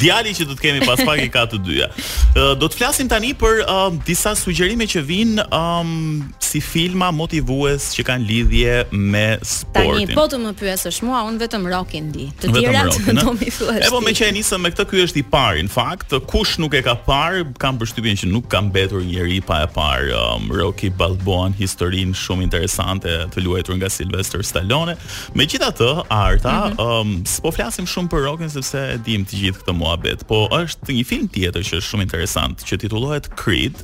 djali 0.01 0.35
që 0.39 0.49
do 0.51 0.59
të 0.59 0.65
kemi 0.67 0.83
pas 0.87 1.03
pak 1.07 1.23
i 1.27 1.31
ka 1.35 1.47
të 1.51 1.63
dyja. 1.67 1.91
Do 2.61 2.69
të 2.69 2.77
flasim 2.79 3.09
tani 3.11 3.33
për 3.39 3.65
disa 4.07 4.35
sugjerime 4.39 4.87
që 4.91 5.03
vijnë 5.07 5.45
um, 5.55 6.23
si 6.43 6.61
filma 6.65 7.11
motivues 7.15 7.93
që 7.95 8.05
kanë 8.07 8.27
lidhje 8.29 8.77
me 8.91 9.27
sportin. 9.47 10.07
Tani 10.09 10.17
po 10.19 10.25
të 10.31 10.41
më 10.43 10.53
pyesësh 10.63 10.99
mua 11.07 11.23
unë 11.35 11.43
vetëm 11.43 11.65
rockin 11.71 12.09
di. 12.15 12.25
Të 12.41 12.51
tjerat 12.55 12.97
do 13.21 13.33
mi 13.37 13.49
thuash. 13.53 13.83
E 13.87 13.91
po 13.93 13.99
më 14.05 14.13
që 14.19 14.29
e 14.31 14.35
nisëm 14.39 14.63
me 14.65 14.71
këtë, 14.73 14.85
ky 14.93 15.03
është 15.05 15.21
i 15.21 15.25
parë. 15.33 15.65
Në 15.67 15.73
fakt, 15.73 16.13
kush 16.31 16.57
nuk 16.63 16.77
e 16.79 16.83
ka 16.87 16.95
parë, 17.07 17.43
kam 17.63 17.79
përshtypjen 17.81 18.19
që 18.23 18.29
nuk 18.33 18.47
ka 18.53 18.63
mbetur 18.69 19.03
njerëj 19.09 19.41
pa 19.49 19.63
e 19.65 19.69
parë 19.75 20.15
um, 20.21 20.47
Rocky 20.55 20.91
Balboa 20.95 21.51
historinë 21.59 22.17
shumë 22.19 22.47
interesante 22.47 23.15
të 23.35 23.45
luajtur 23.45 23.79
nga 23.81 23.91
Sylvester 23.93 24.45
Stallone. 24.47 24.95
Megjithatë, 25.39 25.91
Arta, 26.15 26.55
mm 26.55 26.77
-hmm. 26.77 26.95
um, 27.01 27.27
s'po 27.27 27.51
flasim 27.57 27.87
shumë 27.93 28.09
për 28.13 28.21
rockin 28.29 28.51
sepse 28.51 28.81
e 28.95 28.99
dim 29.07 29.27
të 29.27 29.35
gjithë 29.41 29.61
këtë 29.65 29.75
muhabet, 29.81 30.25
po 30.31 30.39
është 30.61 30.93
një 30.99 31.05
film 31.11 31.27
tjetër 31.29 31.61
që 31.69 31.75
është 31.81 31.89
shumë 31.91 32.03
interesant, 32.09 32.55
që 32.69 32.79
titullohet 32.87 33.27
Creed. 33.43 33.75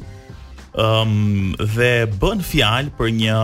Um, 0.74 1.54
dhe 1.76 2.06
bën 2.20 2.38
fjalë 2.50 2.90
për 2.98 3.08
një 3.22 3.36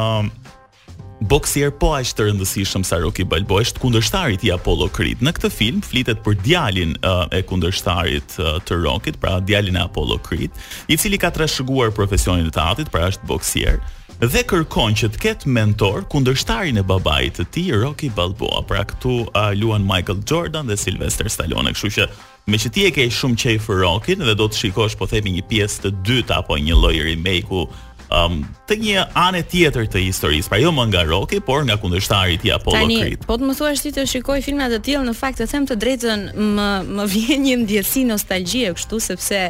Boksier 1.25 1.71
po 1.73 1.95
aq 1.97 2.11
të 2.13 2.27
rëndësishëm 2.27 2.83
sa 2.85 2.99
Rocky 3.01 3.25
Balboa 3.25 3.63
është 3.65 3.81
kundërshtari 3.81 4.37
i 4.45 4.51
Apollo 4.53 4.91
Creed. 4.93 5.23
Në 5.25 5.33
këtë 5.39 5.49
film 5.55 5.79
flitet 5.83 6.21
për 6.23 6.37
djalin 6.45 6.91
uh, 7.01 7.25
e 7.33 7.41
kundërshtarit 7.49 8.35
uh, 8.43 8.59
të 8.69 8.77
Rockit, 8.83 9.17
pra 9.23 9.39
djalin 9.41 9.79
e 9.81 9.85
Apollo 9.87 10.19
Creed, 10.27 10.53
i 10.93 10.99
cili 11.01 11.17
ka 11.19 11.31
trashëguar 11.33 11.95
profesionin 11.97 12.51
e 12.51 12.53
teatrit, 12.53 12.93
pra 12.93 13.09
është 13.13 13.31
boksier 13.33 13.81
dhe 14.17 14.41
kërkon 14.49 14.95
që 14.97 15.09
të 15.13 15.21
ketë 15.21 15.51
mentor 15.53 16.07
kundërshtarin 16.09 16.79
e 16.81 16.85
babait 16.89 17.35
të 17.37 17.45
tij, 17.53 17.73
Rocky 17.83 18.09
Balboa. 18.17 18.63
Pra 18.69 18.85
këtu 18.89 19.17
uh, 19.29 19.51
luan 19.57 19.85
Michael 19.85 20.23
Jordan 20.25 20.69
dhe 20.71 20.77
Sylvester 20.81 21.29
Stallone, 21.33 21.73
kështu 21.77 21.95
që 22.05 22.11
Me 22.47 22.61
që 22.63 22.69
ti 22.71 22.85
e 22.87 22.93
ke 22.95 23.03
shumë 23.11 23.37
qejfë 23.43 23.77
Rockin 23.81 24.21
dhe 24.23 24.33
do 24.39 24.45
të 24.47 24.55
shikosh 24.61 24.93
po 25.01 25.09
themi 25.11 25.33
një 25.35 25.43
pjesë 25.51 25.83
të 25.83 25.91
dytë 26.07 26.35
apo 26.37 26.55
një 26.63 26.77
lloj 26.79 26.93
remake-u 27.09 27.65
um, 28.13 28.43
të 28.69 28.77
një 28.83 29.05
anë 29.19 29.41
tjetër 29.51 29.89
të 29.91 30.03
historisë, 30.07 30.51
pra 30.53 30.61
jo 30.61 30.73
më 30.75 30.85
nga 30.93 31.05
Rocky, 31.09 31.41
por 31.45 31.65
nga 31.67 31.77
kundështari 31.81 32.37
i 32.37 32.41
tij 32.43 32.55
Creed. 32.67 32.73
Tani, 32.73 33.27
po 33.27 33.37
të 33.39 33.49
më 33.51 33.57
thuash 33.59 33.83
ti 33.87 33.93
të 33.97 34.05
shikoj 34.11 34.41
filma 34.47 34.69
të 34.73 34.81
tillë, 34.87 35.03
në 35.11 35.17
fakt 35.17 35.43
e 35.45 35.49
them 35.51 35.67
të 35.69 35.79
drejtën 35.83 36.25
më 36.57 36.69
më 36.97 37.09
vjen 37.13 37.45
një 37.47 37.57
ndjesi 37.65 38.07
nostalgjie 38.11 38.73
kështu 38.79 39.03
sepse 39.11 39.45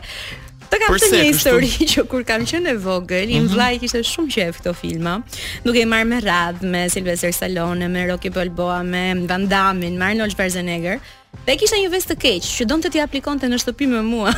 Të 0.66 0.80
kam 0.82 0.96
Përse, 0.96 1.06
të 1.12 1.18
një 1.20 1.26
histori 1.30 1.66
kështu? 1.70 1.86
që 1.92 2.02
kur 2.10 2.24
kam 2.26 2.42
qënë 2.50 2.72
e 2.72 2.78
vogël, 2.82 3.30
i 3.30 3.36
më 3.38 3.52
vlaj 3.52 4.00
shumë 4.08 4.32
që 4.34 4.46
këto 4.56 4.72
filma, 4.74 5.12
nuk 5.62 5.78
e 5.78 5.84
i 5.84 5.86
marrë 5.86 6.08
me 6.10 6.18
radhë 6.24 6.70
me 6.72 6.80
Sylvester 6.90 7.30
Salone, 7.36 7.86
me 7.86 8.02
Rocky 8.08 8.32
Balboa, 8.34 8.80
me 8.82 9.04
Van 9.30 9.46
Damme, 9.46 9.92
me 9.94 10.08
Arnold 10.08 10.34
Schwarzenegger, 10.34 10.98
Dhe 11.44 11.54
e 11.54 11.78
një 11.82 11.88
vest 11.92 12.08
të 12.10 12.16
keq, 12.18 12.46
që 12.48 12.64
donte 12.66 12.88
të 12.88 12.94
t'i 12.96 13.00
aplikon 13.04 13.38
të 13.38 13.46
në 13.50 13.58
shtëpi 13.62 13.86
me 13.90 14.00
mua. 14.02 14.32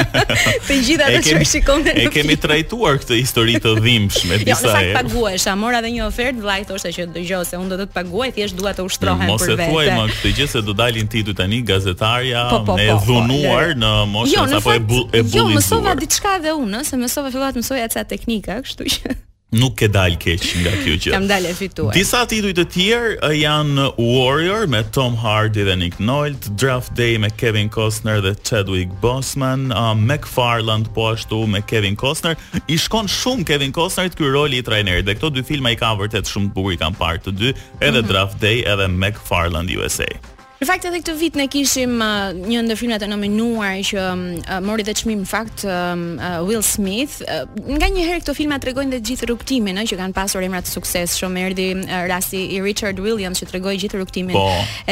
të 0.66 0.76
gjitha 0.84 1.06
të 1.06 1.22
që 1.24 1.36
e 1.40 1.44
të 1.44 1.76
në 1.78 1.94
E 2.02 2.04
kemi 2.12 2.36
trajtuar 2.42 2.98
këtë 3.00 3.16
histori 3.20 3.54
të 3.64 3.72
dhimsh 3.84 4.20
me 4.28 4.38
disa 4.42 4.42
e. 4.42 4.50
Jo, 4.50 4.58
në 4.60 4.74
fakt 4.74 4.98
paguesha, 4.98 5.54
mora 5.60 5.80
dhe 5.84 5.92
një 5.94 6.04
ofert, 6.08 6.36
dhe 6.44 6.58
thoshte 6.68 6.92
që 6.98 7.06
dë 7.16 7.24
gjohë 7.30 7.48
se 7.50 7.60
unë 7.62 7.72
do 7.74 7.78
të 7.82 7.86
të 7.88 7.96
paguaj, 7.96 8.28
thjesht 8.36 8.58
dua 8.60 8.74
të 8.76 8.86
ushtrohen 8.90 9.32
për 9.32 9.34
vete. 9.34 9.50
Mos 9.50 9.52
e 9.52 9.68
thuaj 9.70 9.86
ma 9.96 10.06
këtë 10.12 10.34
gjithë 10.36 10.52
se 10.58 10.64
do 10.68 10.76
dalin 10.82 11.08
ti 11.14 11.24
du 11.24 11.32
tani 11.38 11.62
gazetarja 11.70 12.46
po, 12.50 12.62
po, 12.68 12.72
po, 12.72 12.80
me 12.80 12.90
po, 12.90 12.98
po, 12.98 13.04
dhunuar 13.08 13.72
po, 13.72 13.84
në 13.84 13.92
moshën, 14.14 14.34
jo, 14.34 14.48
në 14.50 14.64
e 14.64 14.80
bu, 14.90 15.04
jo, 15.40 15.48
mësova 15.54 15.96
diçka 16.02 16.36
edhe 16.42 16.56
unë, 16.60 16.84
se 16.88 17.00
mësova 17.00 17.32
të 17.52 17.62
mësoja 17.62 17.90
të 17.94 18.06
teknika, 18.14 18.60
kështu 18.66 18.92
që 18.96 19.20
nuk 19.54 19.80
e 19.84 19.88
dal 19.90 20.16
keq 20.20 20.44
nga 20.62 20.72
kjo 20.82 20.94
gjë. 21.00 21.12
Kam 21.14 21.28
dalë 21.30 21.52
fituar. 21.56 21.94
Disa 21.94 22.22
tituj 22.30 22.52
të 22.58 22.64
tjerë 22.74 23.30
janë 23.38 23.86
Warrior 23.98 24.66
me 24.72 24.82
Tom 24.94 25.16
Hardy 25.20 25.64
dhe 25.68 25.76
Nick 25.80 26.00
Nolte, 26.02 26.52
Draft 26.60 26.94
Day 26.98 27.16
me 27.22 27.30
Kevin 27.40 27.70
Costner 27.72 28.20
dhe 28.24 28.34
Chadwick 28.46 28.92
Boseman, 29.04 29.68
uh, 29.72 29.92
McFarland 29.96 30.90
po 30.94 31.10
ashtu 31.14 31.44
me 31.50 31.62
Kevin 31.70 31.96
Costner. 31.96 32.34
I 32.68 32.78
shkon 32.80 33.08
shumë 33.10 33.46
Kevin 33.52 33.72
Costnerit 33.74 34.18
ky 34.18 34.30
roli 34.34 34.60
i 34.62 34.66
trajnerit. 34.66 35.06
Dhe 35.08 35.16
këto 35.18 35.32
dy 35.36 35.46
filma 35.46 35.74
i 35.74 35.78
kanë 35.80 36.02
vërtet 36.04 36.30
shumë 36.30 36.50
të 36.50 36.58
bukur, 36.58 36.74
i 36.76 36.80
kanë 36.82 37.00
parë 37.00 37.24
të 37.28 37.36
dy, 37.40 37.54
edhe 37.80 38.00
mm 38.00 38.04
-hmm. 38.04 38.08
Draft 38.10 38.38
Day 38.42 38.64
edhe 38.74 38.88
McFarland 38.98 39.70
USA. 39.78 40.10
Në 40.54 40.66
fakt 40.68 40.84
edhe 40.86 41.00
këtë 41.02 41.12
vit 41.18 41.36
ne 41.36 41.44
kishim 41.50 41.94
uh, 41.98 42.28
një 42.30 42.60
ndër 42.64 42.78
filmat 42.78 43.02
e 43.02 43.06
nominuar 43.10 43.74
që 43.84 43.96
um, 44.06 44.20
uh, 44.44 44.58
mori 44.62 44.84
dhe 44.86 44.92
çmim 45.00 45.24
në 45.24 45.26
fakt 45.26 45.64
um, 45.66 46.04
uh, 46.22 46.36
Will 46.46 46.62
Smith. 46.62 47.16
Uh, 47.26 47.40
nga 47.74 47.88
një 47.90 48.04
herë 48.06 48.20
këto 48.22 48.34
filma 48.38 48.60
tregojnë 48.62 48.94
dhe 48.94 49.00
gjithë 49.08 49.26
rrugtimin, 49.32 49.80
ëh, 49.80 49.82
uh, 49.82 49.88
që 49.90 49.98
kanë 49.98 50.14
pasur 50.14 50.46
emra 50.46 50.60
të 50.62 50.70
sukses. 50.76 51.16
Shumë 51.18 51.42
erdhi 51.48 51.66
uh, 51.80 51.94
rasti 52.06 52.44
i 52.54 52.60
Richard 52.62 53.02
Williams 53.02 53.42
që 53.42 53.48
tregoi 53.50 53.74
gjithë 53.82 53.98
rrugtimin 53.98 54.38
po. 54.38 54.44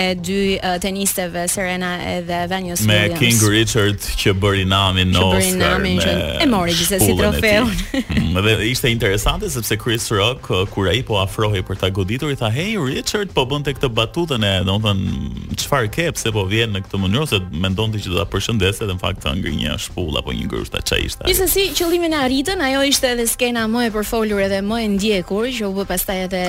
e 0.02 0.04
dy 0.18 0.40
uh, 0.58 0.80
tenisteve 0.82 1.46
Serena 1.54 1.92
edhe 2.16 2.42
Venus 2.50 2.82
Williams. 2.82 3.14
Me 3.14 3.22
King 3.22 3.46
Richard 3.54 4.02
që 4.24 4.34
bëri 4.42 4.66
namin 4.66 5.14
në 5.14 5.22
Oscar. 5.22 5.46
Bëri 5.46 5.62
namin 5.62 6.02
që 6.02 6.16
e 6.42 6.50
mori 6.50 6.74
gjithsesi 6.74 7.14
trofeun. 7.22 7.70
Mm, 8.16 8.44
dhe 8.48 8.56
ishte 8.72 8.90
interesante 8.90 9.46
sepse 9.54 9.78
Chris 9.78 10.10
Rock 10.10 10.50
uh, 10.50 10.66
kur 10.74 10.90
ai 10.90 11.04
po 11.06 11.22
afrohej 11.22 11.62
për 11.70 11.84
ta 11.86 11.94
goditur 11.94 12.34
i 12.34 12.40
tha, 12.42 12.50
"Hey 12.50 12.74
Richard, 12.76 13.30
po 13.36 13.46
bënte 13.46 13.78
këtë 13.78 13.92
batutën 14.02 14.42
e, 14.50 14.54
domethënë, 14.66 15.50
çfarë 15.60 15.88
ke 15.94 16.06
pse 16.16 16.30
po 16.34 16.44
vjen 16.50 16.72
në 16.76 16.80
këtë 16.86 16.98
mënyrë 17.02 17.28
se 17.30 17.38
mendon 17.62 17.92
ti 17.94 18.00
që 18.04 18.12
do 18.12 18.18
ta 18.20 18.24
përshëndesë 18.32 18.88
dhe 18.88 18.96
në 18.96 19.02
fakt 19.02 19.22
thon 19.24 19.40
gjë 19.44 19.52
një 19.58 19.76
shpull 19.86 20.16
apo 20.20 20.34
një 20.34 20.48
grushta 20.52 20.80
çka 20.82 20.98
ishte. 21.04 21.48
si 21.52 21.64
qëllimi 21.78 22.08
në 22.12 22.20
arritën, 22.26 22.62
ajo 22.68 22.82
ishte 22.92 23.08
edhe 23.14 23.26
skena 23.30 23.64
më 23.70 23.86
e 23.88 23.92
përfolur 23.96 24.40
edhe 24.46 24.60
më 24.64 24.80
e 24.84 24.88
ndjekur 24.94 25.48
që 25.56 25.68
u 25.68 25.72
bë 25.78 25.84
pastaj 25.90 26.18
edhe 26.26 26.42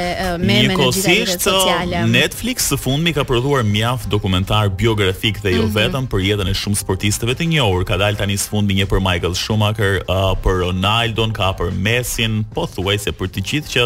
meme 0.43 0.73
në 0.73 0.79
gjithë 0.81 1.03
rrjetet 1.13 1.43
sociale. 1.47 2.03
Netflix 2.11 2.69
së 2.71 2.77
fundmi 2.83 3.13
ka 3.17 3.23
prodhuar 3.27 3.63
mjaft 3.67 4.09
dokumentar 4.13 4.69
biografik 4.69 5.41
dhe 5.43 5.55
jo 5.57 5.63
mm 5.63 5.69
-hmm. 5.73 5.79
vetëm 5.79 6.05
për 6.11 6.19
jetën 6.29 6.47
e 6.49 6.53
shumë 6.61 6.79
sportistëve 6.83 7.35
të 7.35 7.45
njohur. 7.53 7.85
Ka 7.85 7.95
dalë 7.97 8.17
tani 8.17 8.37
së 8.37 8.47
fundmi 8.53 8.73
një 8.79 8.85
për 8.87 8.99
Michael 9.09 9.35
Schumacher, 9.35 10.01
uh, 10.09 10.33
për 10.43 10.53
Ronaldo, 10.63 11.23
ka 11.33 11.47
për 11.59 11.71
Messi, 11.75 12.27
pothuajse 12.55 13.11
për 13.11 13.27
të 13.33 13.39
gjithë 13.49 13.69
që 13.75 13.81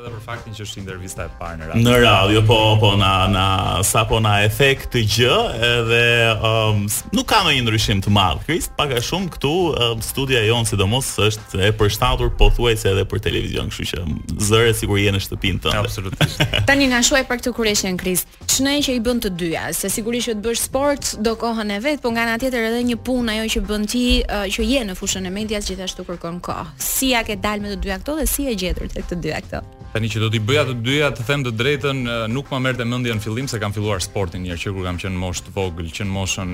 edhe 0.00 0.12
për 0.14 0.22
faktin 0.24 0.54
që 0.56 0.64
është 0.64 0.80
intervista 0.80 1.24
e 1.26 1.30
parë 1.38 1.56
në 1.60 1.66
radio. 1.68 1.82
Në 1.84 1.94
radio, 2.02 2.40
po, 2.48 2.58
po 2.80 2.90
na 2.96 3.14
na 3.30 3.48
sa 3.84 4.02
po 4.08 4.20
na 4.24 4.36
efekt 4.46 4.90
të 4.94 5.02
gjë, 5.14 5.38
edhe 5.68 6.04
um, 6.46 6.84
nuk 7.16 7.26
ka 7.30 7.40
ndonjë 7.44 7.62
ndryshim 7.66 8.00
të 8.06 8.12
madh. 8.16 8.40
Kris, 8.46 8.70
pak 8.78 8.94
a 8.96 9.00
shumë 9.04 9.30
këtu 9.34 9.52
um, 9.74 10.02
studia 10.04 10.40
jon 10.46 10.64
sidomos 10.68 11.10
është 11.28 11.60
e 11.68 11.72
përshtatur 11.80 12.32
pothuajse 12.40 12.88
edhe 12.94 13.04
për 13.10 13.22
televizion, 13.28 13.68
kështu 13.72 13.88
që 13.92 14.40
zëre 14.48 14.72
sikur 14.78 15.00
je 15.02 15.12
në 15.14 15.22
shtëpinë 15.26 15.62
tënde. 15.66 15.82
Absolutisht. 15.82 16.44
Tani 16.70 16.88
na 16.92 17.02
shuaj 17.04 17.26
për 17.28 17.42
këtë 17.42 17.54
kurëshën 17.58 18.00
Kris. 18.00 18.24
Ç'në 18.50 18.78
që 18.86 18.96
i 18.96 19.02
bën 19.04 19.20
të 19.26 19.34
dyja, 19.38 19.66
se 19.76 19.90
sigurisht 19.92 20.30
që 20.30 20.36
të 20.38 20.44
bësh 20.48 20.64
sport 20.70 21.12
do 21.26 21.36
kohën 21.40 21.74
e 21.76 21.80
vet, 21.84 22.00
po 22.02 22.12
nga 22.14 22.24
ana 22.24 22.38
tjetër 22.40 22.70
edhe 22.70 22.80
një 22.88 22.98
punë 23.06 23.36
ajo 23.36 23.48
që 23.56 23.64
bën 23.68 23.86
ti 23.90 24.04
uh, 24.24 24.44
që 24.50 24.66
je 24.72 24.86
në 24.88 24.96
fushën 24.98 25.28
e 25.28 25.32
medias 25.34 25.68
gjithashtu 25.68 26.06
kërkon 26.08 26.40
kohë. 26.44 26.66
Si 26.80 27.12
ja 27.14 27.22
ke 27.26 27.36
dalë 27.40 27.64
me 27.66 27.70
të 27.74 27.80
dyja 27.84 28.00
këto 28.02 28.16
dhe 28.20 28.26
si 28.28 28.48
e 28.50 28.56
gjetur 28.58 28.88
tek 28.92 29.06
të 29.10 29.18
dyja 29.28 29.38
këto? 29.46 29.62
Tani 29.90 30.06
që 30.06 30.20
do 30.22 30.28
t'i 30.30 30.38
bëja 30.38 30.62
të 30.68 30.74
dyja 30.86 31.08
të 31.18 31.24
them 31.26 31.40
të 31.48 31.52
drejtën, 31.58 32.00
nuk 32.30 32.50
më 32.52 32.58
merrte 32.62 32.84
mendja 32.86 33.14
në 33.18 33.22
fillim 33.24 33.48
se 33.50 33.58
kam 33.58 33.72
filluar 33.74 33.98
sportin 34.04 34.44
një 34.44 34.52
herë 34.52 34.62
që 34.62 34.72
kur 34.76 34.84
kam 34.86 34.98
qenë 35.02 35.16
në 35.16 35.18
moshë 35.18 35.48
të 35.48 35.54
vogël, 35.56 35.88
që 35.96 36.06
në 36.06 36.14
moshën 36.14 36.52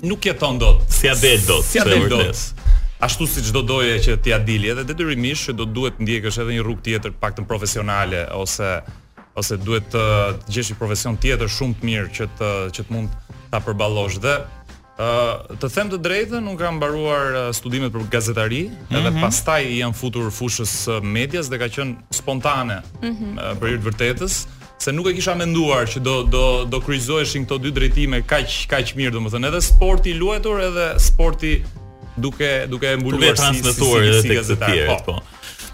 nuk 0.03 0.21
jeton 0.27 0.59
dot, 0.59 0.83
si 0.91 1.09
a 1.09 1.15
del 1.15 1.41
dot, 1.47 1.65
si 1.65 1.79
del 1.81 2.09
dot. 2.09 2.55
Ashtu 3.01 3.27
si 3.27 3.41
çdo 3.43 3.63
doje 3.63 3.99
që 3.99 4.17
t'ia 4.23 4.39
dili, 4.45 4.69
edhe 4.71 4.85
detyrimisht 4.85 5.49
që 5.49 5.53
do 5.53 5.65
duhet 5.65 5.99
ndjekësh 5.99 6.39
edhe 6.43 6.53
një 6.53 6.63
rrugë 6.63 6.83
tjetër 6.83 7.13
paktën 7.23 7.45
profesionale 7.47 8.29
ose 8.33 8.83
ose 9.37 9.57
duhet 9.57 9.87
të 9.93 10.03
gjesh 10.53 10.71
një 10.73 10.79
profesion 10.79 11.17
tjetër 11.17 11.49
shumë 11.49 11.75
të 11.75 11.85
mirë 11.85 12.09
që 12.17 12.25
të 12.39 12.49
që 12.75 12.81
të 12.85 12.93
mund 12.95 13.09
ta 13.55 13.63
përballosh 13.71 14.21
dhe 14.27 14.37
Uh, 14.95 15.51
të 15.59 15.69
them 15.75 15.89
të 15.91 15.97
drejtë, 16.05 16.39
nuk 16.47 16.61
kam 16.63 16.77
baruar 16.79 17.33
uh, 17.33 17.47
studimet 17.51 17.91
për 17.91 18.05
gazetari 18.13 18.61
mm 18.69 18.71
-hmm. 18.77 18.99
Edhe 19.01 19.11
mhm. 19.11 19.25
pastaj 19.25 19.63
janë 19.81 19.99
futur 20.01 20.29
fushës 20.37 20.75
uh, 20.87 21.01
medjas 21.03 21.49
Dhe 21.51 21.59
ka 21.59 21.67
qënë 21.67 22.15
spontane 22.15 22.77
mm 22.79 23.09
-hmm. 23.09 23.33
uh, 23.43 23.59
për 23.59 23.67
hir 23.73 23.81
të 23.81 23.89
vërtetës 23.89 24.35
Se 24.79 24.93
nuk 24.95 25.09
e 25.11 25.15
kisha 25.19 25.35
menduar 25.35 25.83
që 25.91 25.99
do, 25.99 26.23
do, 26.23 26.65
do 26.71 26.79
kryzoheshin 26.81 27.43
këto 27.47 27.59
dy 27.59 27.71
drejtime 27.73 28.23
Kaq, 28.23 28.47
kaq 28.71 28.95
mirë, 28.95 29.11
do 29.11 29.21
më 29.21 29.35
thënë 29.35 29.49
Edhe 29.51 29.63
sporti 29.73 30.15
luetur, 30.15 30.57
edhe 30.69 30.87
sporti 31.09 31.53
duke, 32.17 32.67
duke 32.71 32.95
mbuluar 32.97 33.35
si, 33.37 33.51
si, 33.55 33.73
si, 33.75 33.91
si, 34.21 34.23
si, 34.23 34.35
gazetari 34.39 34.87
Po, 34.87 34.97
po 35.07 35.15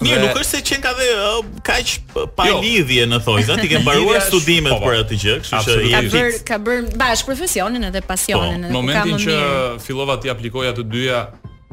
Mirë, 0.00 0.20
nuk 0.24 0.38
është 0.40 0.48
se 0.56 0.60
qen 0.64 0.80
ka 0.84 0.92
dhe 0.96 1.06
uh, 1.12 1.40
kaq 1.64 1.90
pa 2.36 2.46
jo. 2.48 2.60
lidhje 2.64 3.02
në 3.08 3.18
thojza, 3.24 3.58
ti 3.60 3.68
ke 3.68 3.80
mbaruar 3.84 4.22
studimet 4.24 4.72
po, 4.72 4.78
po. 4.80 4.88
për 4.88 5.00
atë 5.02 5.18
gjë, 5.24 5.34
kështu 5.44 5.60
që 5.66 5.90
ka 5.90 6.00
bër 6.06 6.38
ka 6.52 6.58
bër 6.64 6.86
bash 7.00 7.26
profesionin 7.28 7.84
edhe 7.90 8.00
pasionin. 8.08 8.64
Po, 8.64 8.70
në 8.70 8.72
momentin 8.72 9.20
që 9.20 9.36
fillova 9.84 10.16
ti 10.22 10.32
aplikoja 10.32 10.72
të 10.78 10.86
dyja, 10.88 11.20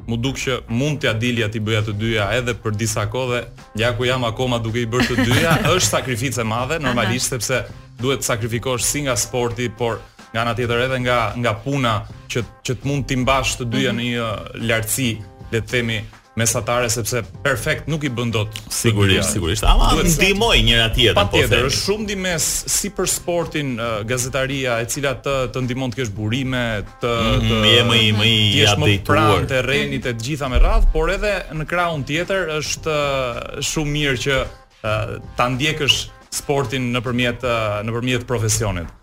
mu 0.08 0.16
duk 0.20 0.38
që 0.42 0.60
mund 0.72 1.02
të 1.04 1.14
dilja 1.22 1.48
t'i 1.52 1.60
bëja 1.64 1.86
të 1.88 1.96
dyja 2.02 2.28
edhe 2.36 2.54
për 2.64 2.76
disa 2.80 3.06
kohë 3.12 3.32
dhe 3.32 3.84
ja 3.84 3.94
ku 3.98 4.06
jam 4.08 4.24
akoma 4.28 4.60
duke 4.64 4.84
i 4.84 4.88
bërë 4.92 5.08
të 5.14 5.28
dyja, 5.32 5.56
është 5.78 5.88
sakrifice 5.98 6.44
madhe, 6.48 6.82
normalisht, 6.84 7.32
sepse 7.32 7.64
duhet 8.02 8.28
sakrifikosh 8.28 8.84
si 8.90 9.06
nga 9.08 9.16
sporti, 9.20 9.72
por 9.72 10.02
nga 10.36 10.44
nga 10.44 10.52
tjetër 10.60 10.84
edhe 10.90 11.00
nga, 11.08 11.18
nga 11.40 11.54
puna 11.64 11.96
që, 12.28 12.44
që 12.68 12.76
të 12.76 12.88
mund 12.90 13.08
të 13.08 13.22
mbash 13.24 13.56
të 13.62 13.72
dyja 13.72 13.96
mm 13.96 14.00
-hmm. 14.08 14.16
një 14.18 14.20
uh, 14.20 14.64
lartësi, 14.68 15.12
le 15.52 15.60
të 15.64 15.72
themi, 15.72 16.00
mesatare 16.38 16.86
sepse 16.94 17.24
perfekt 17.42 17.88
nuk 17.90 18.04
i 18.06 18.10
bën 18.14 18.30
dot. 18.32 18.54
Sigurisht, 18.70 19.32
sigurisht. 19.34 19.66
Ama 19.66 19.92
ndihmoi 20.06 20.62
njëra 20.68 20.88
tjetër. 20.94 21.16
Po 21.18 21.32
patjetër, 21.34 21.66
është 21.72 21.80
shumë 21.84 22.06
ndihmës 22.08 22.48
si 22.78 22.92
për 22.94 23.10
sportin, 23.10 23.72
uh, 23.82 23.96
gazetaria 24.08 24.78
e 24.84 24.88
cila 24.92 25.16
të 25.26 25.36
të 25.56 25.64
ndihmon 25.66 25.94
të 25.96 26.04
kesh 26.04 26.12
burime, 26.14 26.64
të 27.02 27.12
mhm, 27.14 27.48
të 27.48 27.48
mm 27.48 27.56
-hmm. 27.56 27.64
të 27.64 27.88
më 27.90 28.02
i 28.02 28.12
më 28.20 28.28
i 28.30 28.62
atë 28.74 29.00
pranë 29.08 29.50
terrenit 29.54 30.06
e 30.06 30.14
të 30.20 30.28
gjitha 30.28 30.50
me 30.54 30.62
radh, 30.64 30.86
por 30.94 31.10
edhe 31.18 31.34
në 31.58 31.66
krahun 31.72 32.06
tjetër 32.08 32.42
është 32.60 32.94
uh, 32.94 33.42
shumë 33.72 33.94
mirë 33.98 34.22
që 34.28 34.36
uh, 34.38 35.18
ta 35.40 35.46
ndjekësh 35.56 35.98
sportin 36.38 36.86
nëpërmjet 36.94 37.42
nëpërmjet 37.88 38.28
profesionit. 38.30 38.94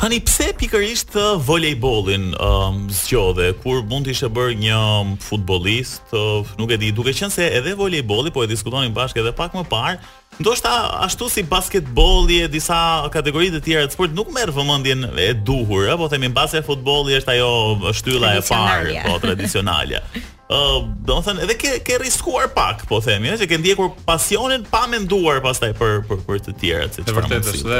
Tani 0.00 0.18
pse 0.24 0.50
pikërisht 0.58 1.14
volejbollin 1.46 2.30
um, 2.42 2.80
zgjodhe 2.92 3.50
kur 3.62 3.82
mund 3.88 4.08
të 4.08 4.14
ishte 4.16 4.28
bër 4.34 4.54
një 4.60 4.78
futbollist, 5.22 6.04
uh, 6.16 6.44
nuk 6.60 6.74
e 6.76 6.80
di, 6.82 6.90
duke 6.96 7.14
qenë 7.14 7.32
se 7.32 7.46
edhe 7.60 7.76
volejboli 7.78 8.32
po 8.34 8.44
e 8.44 8.50
diskutonin 8.50 8.94
bashkë 8.96 9.22
edhe 9.22 9.34
pak 9.38 9.54
më 9.56 9.64
parë, 9.70 9.96
ndoshta 10.42 10.72
ashtu 11.06 11.28
si 11.30 11.44
basketbolli 11.46 12.40
e 12.46 12.50
disa 12.50 12.76
kategoritë 13.14 13.60
të 13.60 13.64
tjera 13.68 13.88
të 13.88 13.94
sport 13.96 14.14
nuk 14.18 14.32
merr 14.34 14.52
vëmendjen 14.56 15.06
e 15.14 15.30
duhur, 15.46 15.88
po 16.00 16.10
themi 16.12 16.32
mbase 16.34 16.64
futbolli 16.66 17.16
është 17.20 17.36
ajo 17.38 17.52
shtylla 18.00 18.34
e 18.40 18.44
parë, 18.50 18.98
po 19.06 19.20
tradicionale. 19.22 20.02
Uh, 20.44 20.82
do 21.08 21.14
të 21.16 21.22
thënë 21.24 21.40
edhe 21.46 21.54
ke 21.56 21.70
ke 21.88 21.94
riskuar 22.02 22.50
pak, 22.52 22.82
po 22.90 22.98
themi, 23.00 23.30
ëh, 23.32 23.38
që 23.40 23.46
ke 23.48 23.56
ndjekur 23.62 23.86
pasionin 24.04 24.66
pa 24.68 24.82
menduar 24.92 25.38
pastaj 25.40 25.70
për 25.78 26.02
për 26.04 26.18
për 26.26 26.40
të 26.44 26.52
tjerat, 26.60 26.96
siç 26.98 27.08
E 27.08 27.14
vërtetë 27.16 27.54
dhe 27.64 27.78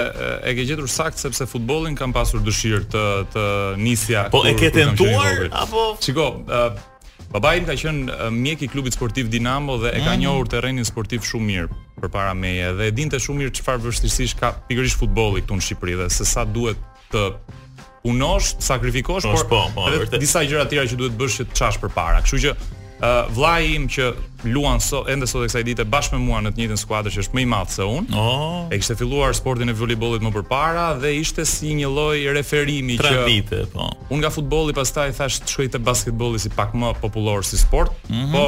e 0.49 0.55
ke 0.57 0.65
gjetur 0.71 0.89
saktë 0.89 1.27
sepse 1.27 1.47
futbollin 1.51 1.93
kam 1.99 2.15
pasur 2.17 2.41
dëshirë 2.47 2.87
të 2.95 3.03
të 3.35 3.45
nisja. 3.85 4.23
Po 4.33 4.41
kur, 4.41 4.49
e 4.49 4.55
ke 4.57 4.71
tentuar 4.73 5.43
apo 5.61 5.83
Çiko, 6.01 6.31
uh, 6.47 7.27
babai 7.35 7.53
im 7.61 7.67
ka 7.69 7.77
qenë 7.83 8.09
uh, 8.17 8.31
mjek 8.33 8.65
i 8.65 8.69
klubit 8.73 8.97
sportiv 8.97 9.29
Dinamo 9.35 9.77
dhe 9.85 9.93
e 9.93 10.01
ka 10.01 10.15
mm. 10.17 10.23
njohur 10.25 10.49
terrenin 10.55 10.89
sportiv 10.89 11.21
shumë 11.29 11.49
mirë 11.51 11.69
përpara 12.07 12.33
meje 12.39 12.73
dhe 12.81 12.89
e 12.89 12.97
dinte 12.97 13.21
shumë 13.21 13.43
mirë 13.43 13.53
çfarë 13.61 13.85
vështirësisht 13.91 14.41
ka 14.41 14.55
pikërisht 14.73 14.97
futbolli 15.05 15.45
këtu 15.45 15.61
në 15.61 15.67
Shqipëri 15.69 15.99
dhe 16.01 16.09
se 16.17 16.25
sa 16.25 16.47
duhet 16.49 16.81
të 17.13 17.29
punosh, 18.05 18.55
sakrifikosh, 18.59 19.23
por 19.25 19.47
po, 19.49 19.61
po 19.75 19.89
edhe 19.89 20.05
vërte. 20.05 20.21
disa 20.21 20.43
gjëra 20.45 20.67
tjera 20.69 20.85
që 20.91 20.97
duhet 21.01 21.15
bësh 21.19 21.41
që 21.41 21.47
të 21.51 21.57
çash 21.57 21.81
përpara. 21.83 22.21
Kështu 22.25 22.41
që 22.45 22.51
uh, 22.53 23.33
vllai 23.33 23.71
im 23.79 23.87
që 23.91 24.11
luan 24.53 24.77
so, 24.85 25.01
ende 25.09 25.25
sot 25.31 25.47
e 25.47 25.49
kësaj 25.49 25.63
dite 25.65 25.87
bashkë 25.89 26.19
me 26.19 26.27
mua 26.29 26.43
në 26.45 26.53
të 26.53 26.61
njëjtën 26.67 26.83
skuadër 26.83 27.15
që 27.17 27.23
është 27.25 27.39
më 27.39 27.43
i 27.47 27.49
madh 27.55 27.73
se 27.73 27.87
unë. 27.89 28.13
Oh. 28.13 28.69
E 28.69 28.79
kishte 28.83 28.99
filluar 29.01 29.33
sportin 29.39 29.73
e 29.73 29.77
volejbollit 29.81 30.21
më 30.27 30.35
përpara 30.37 30.91
dhe 31.01 31.15
ishte 31.23 31.47
si 31.49 31.73
një 31.81 31.91
lloj 31.97 32.21
referimi 32.37 33.01
Tra 33.01 33.15
që 33.17 33.25
vite, 33.31 33.63
po. 33.73 33.89
Unë 34.13 34.27
nga 34.27 34.35
futbolli 34.37 34.77
pastaj 34.77 35.09
thash 35.17 35.41
të 35.47 35.53
shkoj 35.57 35.73
te 35.79 35.83
basketbolli 35.91 36.45
si 36.45 36.53
pak 36.55 36.77
më 36.77 36.93
popullor 37.01 37.41
si 37.49 37.57
sport, 37.65 37.97
mm 38.13 38.21
-hmm. 38.21 38.37
po 38.37 38.47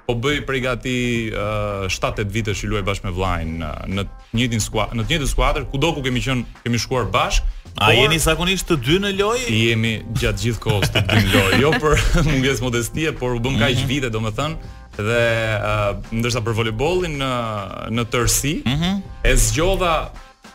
po 0.06 0.14
bëj 0.22 0.38
prej 0.46 0.60
gati 0.68 0.94
7-8 1.34 2.22
uh, 2.22 2.30
vite 2.30 2.54
që 2.58 2.70
luaj 2.70 2.84
bashkë 2.86 3.08
me 3.10 3.14
vllajin 3.16 3.56
uh, 3.62 3.82
në 3.90 4.06
të 4.06 4.38
njëjtin 4.38 4.62
skuadër, 4.66 4.98
në 5.00 5.04
të 5.08 5.16
njëjtën 5.16 5.30
skuadër, 5.32 5.66
kudo 5.70 5.92
ku 5.98 6.02
kemi 6.04 6.22
qenë, 6.22 6.46
kemi 6.64 6.80
shkuar 6.82 7.10
bashkë. 7.14 7.58
A 7.72 7.86
por, 7.88 7.96
jeni 7.96 8.18
zakonisht 8.20 8.66
të 8.68 8.76
dy 8.84 8.98
në 9.00 9.10
lojë? 9.18 9.46
Jemi 9.56 9.92
gjatë 10.20 10.42
gjithë 10.44 10.60
kohës 10.62 10.90
të 10.92 11.02
dy 11.08 11.18
në 11.18 11.34
lojë. 11.34 11.60
Jo 11.62 11.70
për 11.80 12.02
mungesë 12.28 12.66
modestie, 12.66 13.14
por 13.18 13.38
u 13.38 13.42
bëm 13.42 13.58
kaq 13.62 13.76
mhm. 13.80 13.88
vite, 13.92 14.10
domethënë, 14.12 14.72
dhe 14.96 15.26
uh, 15.56 15.94
ndërsa 16.20 16.42
për 16.44 16.56
voleybollin 16.58 17.16
uh, 17.22 17.88
në 17.88 18.02
në 18.02 18.04
tërsi 18.12 18.54
mm 18.64 18.80
-hmm. 18.80 19.00
e 19.24 19.36
zgjodha 19.36 20.10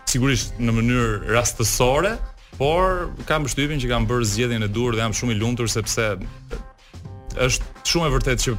sigurisht 0.07 0.53
në 0.59 0.71
mënyrë 0.71 1.31
rastësore, 1.33 2.15
por 2.57 3.09
kam 3.27 3.43
përshtypjen 3.43 3.81
që 3.81 3.89
kam 3.89 4.07
bërë 4.07 4.23
zgjedhjen 4.25 4.63
e 4.63 4.67
durë 4.67 4.95
dhe 4.95 5.01
jam 5.05 5.11
shumë 5.11 5.31
i 5.31 5.35
lumtur 5.39 5.67
sepse 5.69 6.17
uh, 6.19 6.57
është 7.37 7.63
shumë 7.83 8.05
e 8.07 8.11
vërtetë 8.15 8.41
që 8.45 8.57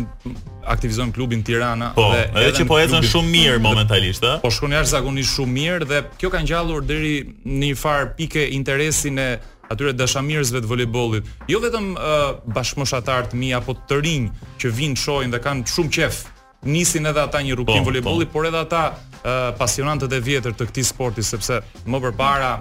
aktivizojm 0.73 1.11
klubin 1.13 1.43
Tirana 1.45 1.91
po, 1.93 2.07
dhe 2.15 2.23
edhe 2.47 2.53
që 2.63 2.65
po 2.69 2.79
ecën 2.81 3.05
shumë 3.05 3.29
mirë 3.35 3.59
momentalisht, 3.61 4.25
ë. 4.25 4.39
Po 4.41 4.49
shkon 4.51 4.73
jashtëzakonisht 4.73 5.35
shumë 5.37 5.53
mirë 5.59 5.89
dhe 5.91 5.99
kjo 6.17 6.31
ka 6.33 6.41
ngjallur 6.41 6.81
deri 6.89 7.13
në 7.45 7.59
një 7.67 7.75
far 7.77 8.15
pike 8.17 8.41
interesin 8.57 9.21
e 9.21 9.29
atyre 9.69 9.93
dashamirësve 9.99 10.65
të 10.65 10.71
voleybollit. 10.71 11.29
Jo 11.53 11.61
vetëm 11.61 11.91
uh, 11.93 12.23
bashkëmoshatar 12.57 13.29
të 13.35 13.43
mi 13.43 13.53
apo 13.53 13.77
të 13.83 14.01
rinj 14.01 14.33
që 14.65 14.73
vinë 14.81 15.05
shohin 15.05 15.37
dhe 15.37 15.43
kanë 15.45 15.69
shumë 15.75 15.93
qejf 15.99 16.25
nisin 16.65 17.07
edhe 17.11 17.23
ata 17.27 17.41
një 17.43 17.57
rrugë 17.59 17.69
po, 17.83 17.87
volejbolli, 17.89 18.27
po. 18.29 18.39
por 18.39 18.47
edhe 18.47 18.59
ata 18.63 18.83
uh, 18.95 19.51
pasionantët 19.59 20.13
e 20.15 20.21
vjetër 20.23 20.55
të 20.59 20.69
këtij 20.71 20.87
sporti 20.91 21.25
sepse 21.27 21.61
më 21.87 22.03
përpara 22.07 22.53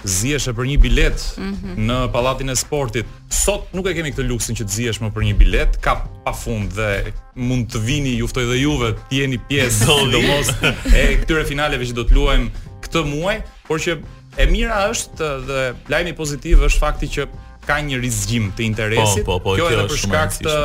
zieshe 0.06 0.52
për 0.54 0.64
një 0.70 0.74
bilet 0.78 1.18
mm 1.34 1.54
-hmm. 1.54 1.86
në 1.88 1.96
pallatin 2.12 2.48
e 2.48 2.54
sportit. 2.56 3.06
Sot 3.44 3.72
nuk 3.72 3.86
e 3.86 3.94
kemi 3.94 4.12
këtë 4.12 4.26
luksin 4.28 4.54
që 4.56 4.64
të 4.64 4.70
zihesh 4.78 5.00
më 5.02 5.10
për 5.10 5.22
një 5.26 5.34
bilet, 5.38 5.76
ka 5.82 5.94
pafund 6.24 6.70
dhe 6.74 7.12
mund 7.34 7.66
të 7.72 7.78
vini, 7.80 8.14
ju 8.18 8.26
ftoj 8.26 8.46
dhe 8.46 8.58
juve, 8.62 8.92
të 8.94 9.10
jeni 9.18 9.38
pjesë 9.38 9.86
sidomos 9.86 10.48
e 10.94 11.18
këtyre 11.20 11.44
finaleve 11.44 11.84
që 11.84 11.92
do 11.92 12.02
të 12.04 12.14
luajmë 12.14 12.48
këtë 12.84 13.00
muaj, 13.04 13.42
por 13.68 13.78
që 13.80 13.98
e 14.36 14.46
mira 14.46 14.88
është 14.90 15.24
dhe 15.46 15.74
lajmi 15.90 16.12
pozitiv 16.14 16.62
është 16.62 16.78
fakti 16.78 17.06
që 17.08 17.26
ka 17.68 17.76
një 17.84 18.00
rizgjim 18.02 18.46
të 18.56 18.64
interesit. 18.66 19.24
Po, 19.28 19.36
po, 19.44 19.52
po, 19.52 19.56
kjo 19.58 19.68
është 19.68 19.86
për 19.92 20.00
shkak 20.04 20.34
të 20.46 20.56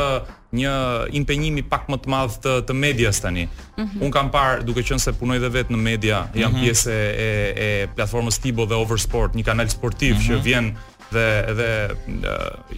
një 0.54 0.72
impenjimi 1.20 1.64
pak 1.68 1.88
më 1.92 1.98
të 2.04 2.12
madh 2.14 2.38
të, 2.44 2.54
të 2.70 2.74
medias 2.80 3.20
tani. 3.24 3.44
Mm 3.48 3.86
-hmm. 3.86 4.06
Un 4.08 4.14
kam 4.16 4.30
parë 4.34 4.62
duke 4.68 4.86
qenë 4.88 5.02
se 5.08 5.14
punoj 5.20 5.40
dhe 5.44 5.50
vetë 5.58 5.74
në 5.76 5.80
media, 5.90 6.20
mm 6.22 6.30
-hmm. 6.30 6.42
jam 6.44 6.52
mhm. 6.56 6.62
pjesë 6.62 6.98
e 7.28 7.32
e 7.68 7.72
platformës 7.98 8.38
Tibo 8.40 8.66
dhe 8.66 8.76
Over 8.80 9.00
Sport, 9.08 9.34
një 9.36 9.44
kanal 9.44 9.70
sportiv 9.70 10.14
mm 10.16 10.20
-hmm. 10.20 10.28
që 10.28 10.34
mhm. 10.34 10.44
vjen 10.44 10.78
dhe 11.14 11.28
dhe 11.60 11.72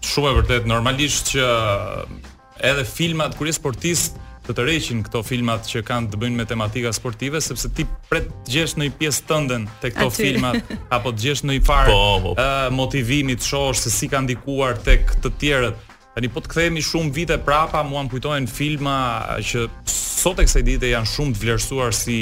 Shumë 0.00 0.32
e 0.32 0.36
vërtet 0.40 0.72
normalisht 0.72 1.34
që 1.34 1.50
edhe 2.64 2.88
filmat 2.88 3.36
kur 3.38 3.50
je 3.50 3.58
sportist 3.60 4.16
të 4.48 4.54
të 4.56 4.64
rreqin 4.64 5.00
këto 5.04 5.20
filmat 5.28 5.66
që 5.68 5.82
kanë 5.84 6.10
të 6.12 6.18
bëjnë 6.22 6.38
me 6.40 6.46
tematika 6.48 6.92
sportive 6.96 7.40
sepse 7.44 7.68
ti 7.76 7.84
pret 8.08 8.28
të 8.46 8.54
gjesh 8.54 8.78
në 8.78 8.86
një 8.88 8.94
pjesë 9.02 9.26
tëndën 9.28 9.66
tek 9.82 9.94
këto 9.98 10.08
filma 10.16 10.54
filmat 10.56 10.94
apo 10.96 11.12
të 11.12 11.24
gjesh 11.26 11.42
në 11.46 11.56
një 11.58 11.64
farë 11.68 11.92
po, 11.92 12.06
po. 12.24 12.32
uh, 12.32 12.70
motivimi 12.72 13.36
të 13.38 13.44
shohësh 13.48 13.82
se 13.86 13.92
si 13.92 14.08
ka 14.12 14.22
ndikuar 14.24 14.78
tek 14.86 15.12
të 15.20 15.32
tjerët. 15.42 15.84
Tani 16.16 16.30
po 16.34 16.40
të 16.42 16.50
kthehemi 16.54 16.82
shumë 16.82 17.12
vite 17.18 17.36
prapa, 17.46 17.82
mua 17.86 18.02
më 18.06 18.12
kujtohen 18.16 18.48
filma 18.50 18.96
që 19.50 19.66
sot 19.92 20.40
e 20.42 20.48
kësaj 20.48 20.64
dite 20.66 20.90
janë 20.94 21.12
shumë 21.12 21.36
të 21.36 21.44
vlerësuar 21.44 21.94
si 21.94 22.18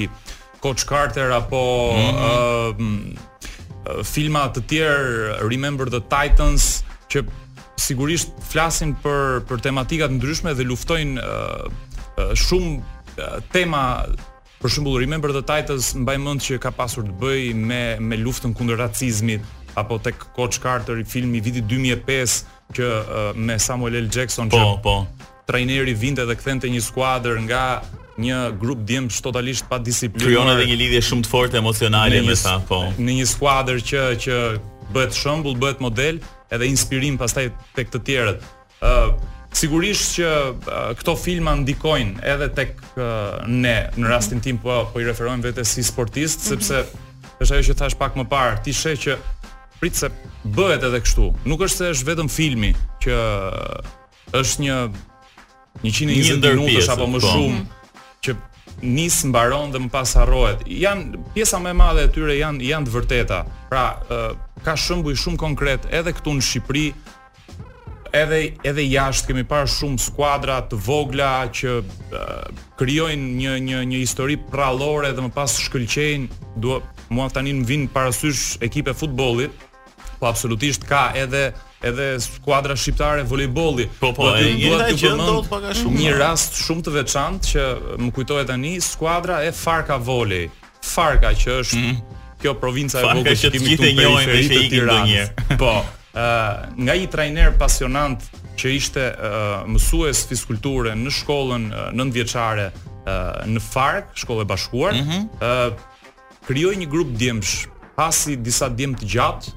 Coach 0.63 0.83
Carter 0.89 1.31
apo 1.39 1.63
mm 1.95 2.13
-hmm. 2.19 3.09
uh, 3.15 4.05
filma 4.05 4.49
të 4.51 4.67
tjerë 4.67 5.41
Remember 5.47 5.87
the 5.87 6.03
Titans 6.11 6.83
që 7.15 7.23
sigurisht 7.79 8.33
flasin 8.51 8.97
për 9.03 9.45
për 9.49 9.61
tematika 9.63 10.09
të 10.09 10.19
ndryshme 10.19 10.55
dhe 10.59 10.65
luftojnë 10.67 11.21
uh, 11.23 11.73
shumë 12.17 13.29
tema 13.53 13.83
për 14.63 14.73
shembull 14.77 14.99
Remember 15.03 15.35
the 15.37 15.43
Titans 15.45 15.93
mbaj 15.99 16.17
mend 16.21 16.43
që 16.45 16.59
ka 16.65 16.73
pasur 16.75 17.05
të 17.11 17.17
bëj 17.21 17.43
me 17.57 17.81
me 18.01 18.19
luftën 18.21 18.55
kundër 18.57 18.81
racizmit 18.81 19.45
apo 19.77 19.99
tek 20.01 20.17
Coach 20.37 20.59
Carter 20.65 20.99
i 21.01 21.05
filmi 21.05 21.41
vitit 21.45 21.65
2005 21.65 22.39
që 22.77 22.87
uh, 22.87 23.31
me 23.37 23.59
Samuel 23.61 23.99
L 24.07 24.11
Jackson 24.11 24.49
po, 24.51 24.57
që 24.57 24.79
po. 24.83 24.97
trajneri 25.47 25.93
vinte 25.95 26.25
dhe 26.27 26.37
kthente 26.41 26.71
një 26.73 26.81
skuadër 26.89 27.39
nga 27.47 27.65
një 28.17 28.41
grup 28.57 28.79
djemb 28.89 29.13
totalisht 29.21 29.67
pa 29.69 29.77
disiplinë. 29.77 30.25
Krijon 30.25 30.49
edhe 30.55 30.65
një 30.71 30.79
lidhje 30.81 31.03
shumë 31.11 31.27
të 31.27 31.33
fortë 31.35 31.59
emocionale 31.61 32.23
me 32.25 32.35
sa, 32.41 32.57
po. 32.67 32.79
Në 32.97 33.19
një 33.21 33.27
skuadër 33.29 33.83
që 33.91 34.07
që 34.25 34.39
bëhet 34.97 35.13
shembull, 35.19 35.59
bëhet 35.61 35.85
model, 35.85 36.19
edhe 36.49 36.69
inspirim 36.73 37.21
pastaj 37.21 37.51
tek 37.77 37.93
të 37.93 38.01
tjerët. 38.09 38.49
Ëh, 38.81 39.13
Sigurisht 39.57 40.11
që 40.19 40.27
këto 41.01 41.15
filma 41.17 41.55
ndikojnë 41.63 42.21
edhe 42.29 42.49
tek 42.57 42.75
ne 43.49 43.77
në 43.97 44.11
rastin 44.11 44.43
tim 44.45 44.59
po 44.61 44.83
po 44.93 45.01
i 45.01 45.07
referohem 45.09 45.41
vetë 45.45 45.65
si 45.65 45.85
sportist 45.87 46.45
mhm. 46.45 46.61
sepse 46.61 46.85
është 47.41 47.57
ajo 47.57 47.67
që 47.71 47.77
thash 47.81 47.97
pak 48.01 48.17
më 48.17 48.25
parë, 48.33 48.59
ti 48.65 48.73
sheh 48.73 48.95
që 49.07 49.17
pritse 49.81 50.09
bëhet 50.57 50.85
edhe 50.89 51.01
kështu. 51.05 51.27
Nuk 51.49 51.65
është 51.69 51.77
se 51.77 51.93
është 51.97 52.07
vetëm 52.11 52.31
filmi 52.33 52.71
që 53.05 53.17
është 54.39 54.65
një 54.65 54.77
120 55.85 56.39
minutash 56.43 56.93
apo 56.95 57.09
më 57.17 57.21
po. 57.25 57.33
shumë 57.33 57.59
mhm. 57.59 58.15
që 58.27 58.37
nis 58.93 59.21
mbaron 59.31 59.73
dhe 59.73 59.81
më 59.87 59.93
pas 59.93 60.13
harrohet. 60.21 60.65
Jan 60.69 61.07
pjesa 61.33 61.57
më 61.65 61.73
e 61.73 61.81
madhe 61.81 62.05
e 62.05 62.13
tyre 62.13 62.37
janë 62.43 62.69
janë 62.73 62.89
të 62.91 62.97
vërteta. 62.99 63.41
Pra, 63.73 63.87
ka 64.65 64.77
shembuj 64.77 65.17
shumë 65.23 65.41
konkret 65.41 65.89
edhe 65.97 66.13
këtu 66.19 66.37
në 66.37 66.45
Shqipëri 66.51 66.87
edhe 68.17 68.41
edhe 68.71 68.85
jashtë 68.87 69.31
kemi 69.31 69.45
parë 69.49 69.69
shumë 69.71 70.01
skuadra 70.03 70.59
të 70.71 70.79
vogla 70.87 71.31
që 71.59 71.75
uh, 71.83 72.65
krijojnë 72.81 73.33
një 73.43 73.57
një 73.67 73.83
një 73.93 74.01
histori 74.03 74.39
prallore 74.51 75.13
dhe 75.17 75.27
më 75.27 75.33
pas 75.37 75.57
shkëlqejnë. 75.67 76.41
Dua 76.65 76.81
mua 77.15 77.29
tani 77.35 77.55
më 77.61 77.67
vin 77.69 77.87
parasysh 77.93 78.63
ekipe 78.67 78.95
futbollit, 78.97 79.53
po 80.21 80.29
absolutisht 80.31 80.87
ka 80.89 81.09
edhe 81.23 81.51
edhe 81.87 82.07
skuadra 82.25 82.75
shqiptare 82.79 83.27
voleybolli. 83.29 83.87
Po 84.01 84.11
po, 84.17 84.31
të 84.37 84.55
njëta 84.59 84.89
gjë 84.99 85.13
ndodh 85.21 85.73
shumë. 85.83 85.99
Një 86.01 86.15
rast 86.19 86.57
shumë 86.65 86.87
të 86.89 86.95
veçantë 86.97 87.53
që 87.53 87.67
më 88.01 88.11
kujtohet 88.17 88.49
tani, 88.51 88.75
skuadra 88.83 89.43
e 89.47 89.53
Farka 89.55 90.01
Volley. 90.09 90.49
Farka 90.87 91.35
që 91.37 91.59
është 91.63 91.83
mm. 91.83 92.01
kjo 92.43 92.57
provinca 92.63 93.03
e 93.05 93.13
vogël 93.13 93.39
që 93.39 93.53
kemi 93.55 93.77
këtu 93.77 93.93
në 94.01 94.09
periferi 94.25 94.65
të 94.65 94.73
Tiranës. 94.73 95.47
Po. 95.61 95.75
nga 96.87 96.95
një 96.97 97.09
trajner 97.13 97.51
pasionant 97.61 98.23
që 98.57 98.71
ishte 98.77 99.03
uh, 99.05 99.65
mësues 99.69 100.23
fizkulture 100.31 100.95
në 100.97 101.13
shkollën 101.13 101.67
uh, 101.93 101.93
uh, 101.93 103.47
në 103.47 103.61
Farg, 103.61 104.11
shkollë 104.17 104.43
e 104.43 104.47
bashkuar, 104.49 104.95
mm 104.95 105.07
-hmm. 105.07 105.23
uh, 105.43 105.77
krijoi 106.47 106.77
një 106.81 106.89
grup 106.91 107.09
djemsh, 107.19 107.67
pasi 107.97 108.37
disa 108.37 108.69
djem 108.69 108.95
të 108.95 109.05
gjatë 109.13 109.51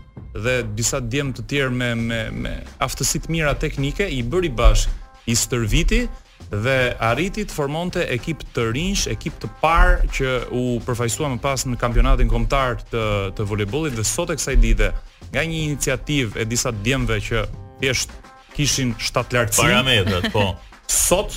dhe 0.43 0.63
disa 0.75 0.99
djem 0.99 1.33
të 1.33 1.41
tjerë 1.49 1.69
me 1.69 1.95
me 1.95 2.29
me 2.31 2.63
aftësi 2.79 3.19
të 3.19 3.29
mira 3.29 3.53
teknike 3.53 4.07
i 4.09 4.23
bëri 4.23 4.49
bashk 4.53 4.89
i 5.25 5.35
stërviti 5.35 6.07
dhe 6.51 6.93
arriti 6.99 7.45
të 7.45 7.51
formonte 7.53 8.05
ekip 8.09 8.37
të 8.55 8.71
rinjsh, 8.71 9.07
ekip 9.07 9.33
të 9.41 9.47
parë 9.61 10.07
që 10.11 10.43
u 10.51 10.79
përfaqësua 10.85 11.29
më 11.31 11.39
pas 11.39 11.65
në 11.65 11.75
kampionatin 11.77 12.27
kombëtar 12.29 12.75
të 12.91 13.03
të 13.35 13.43
volebollit 13.45 13.95
dhe 13.95 14.03
sot 14.03 14.29
e 14.29 14.35
kësaj 14.37 14.55
dite 14.61 14.91
nga 15.31 15.41
një 15.45 15.59
iniciativë 15.71 16.41
e 16.41 16.47
disa 16.49 16.71
djemve 16.85 17.19
që 17.21 17.45
thjesht 17.81 18.13
kishin 18.55 18.95
shtatlartësi. 18.99 19.61
Parametrat, 19.63 20.29
po. 20.33 20.47
Sot 20.89 21.31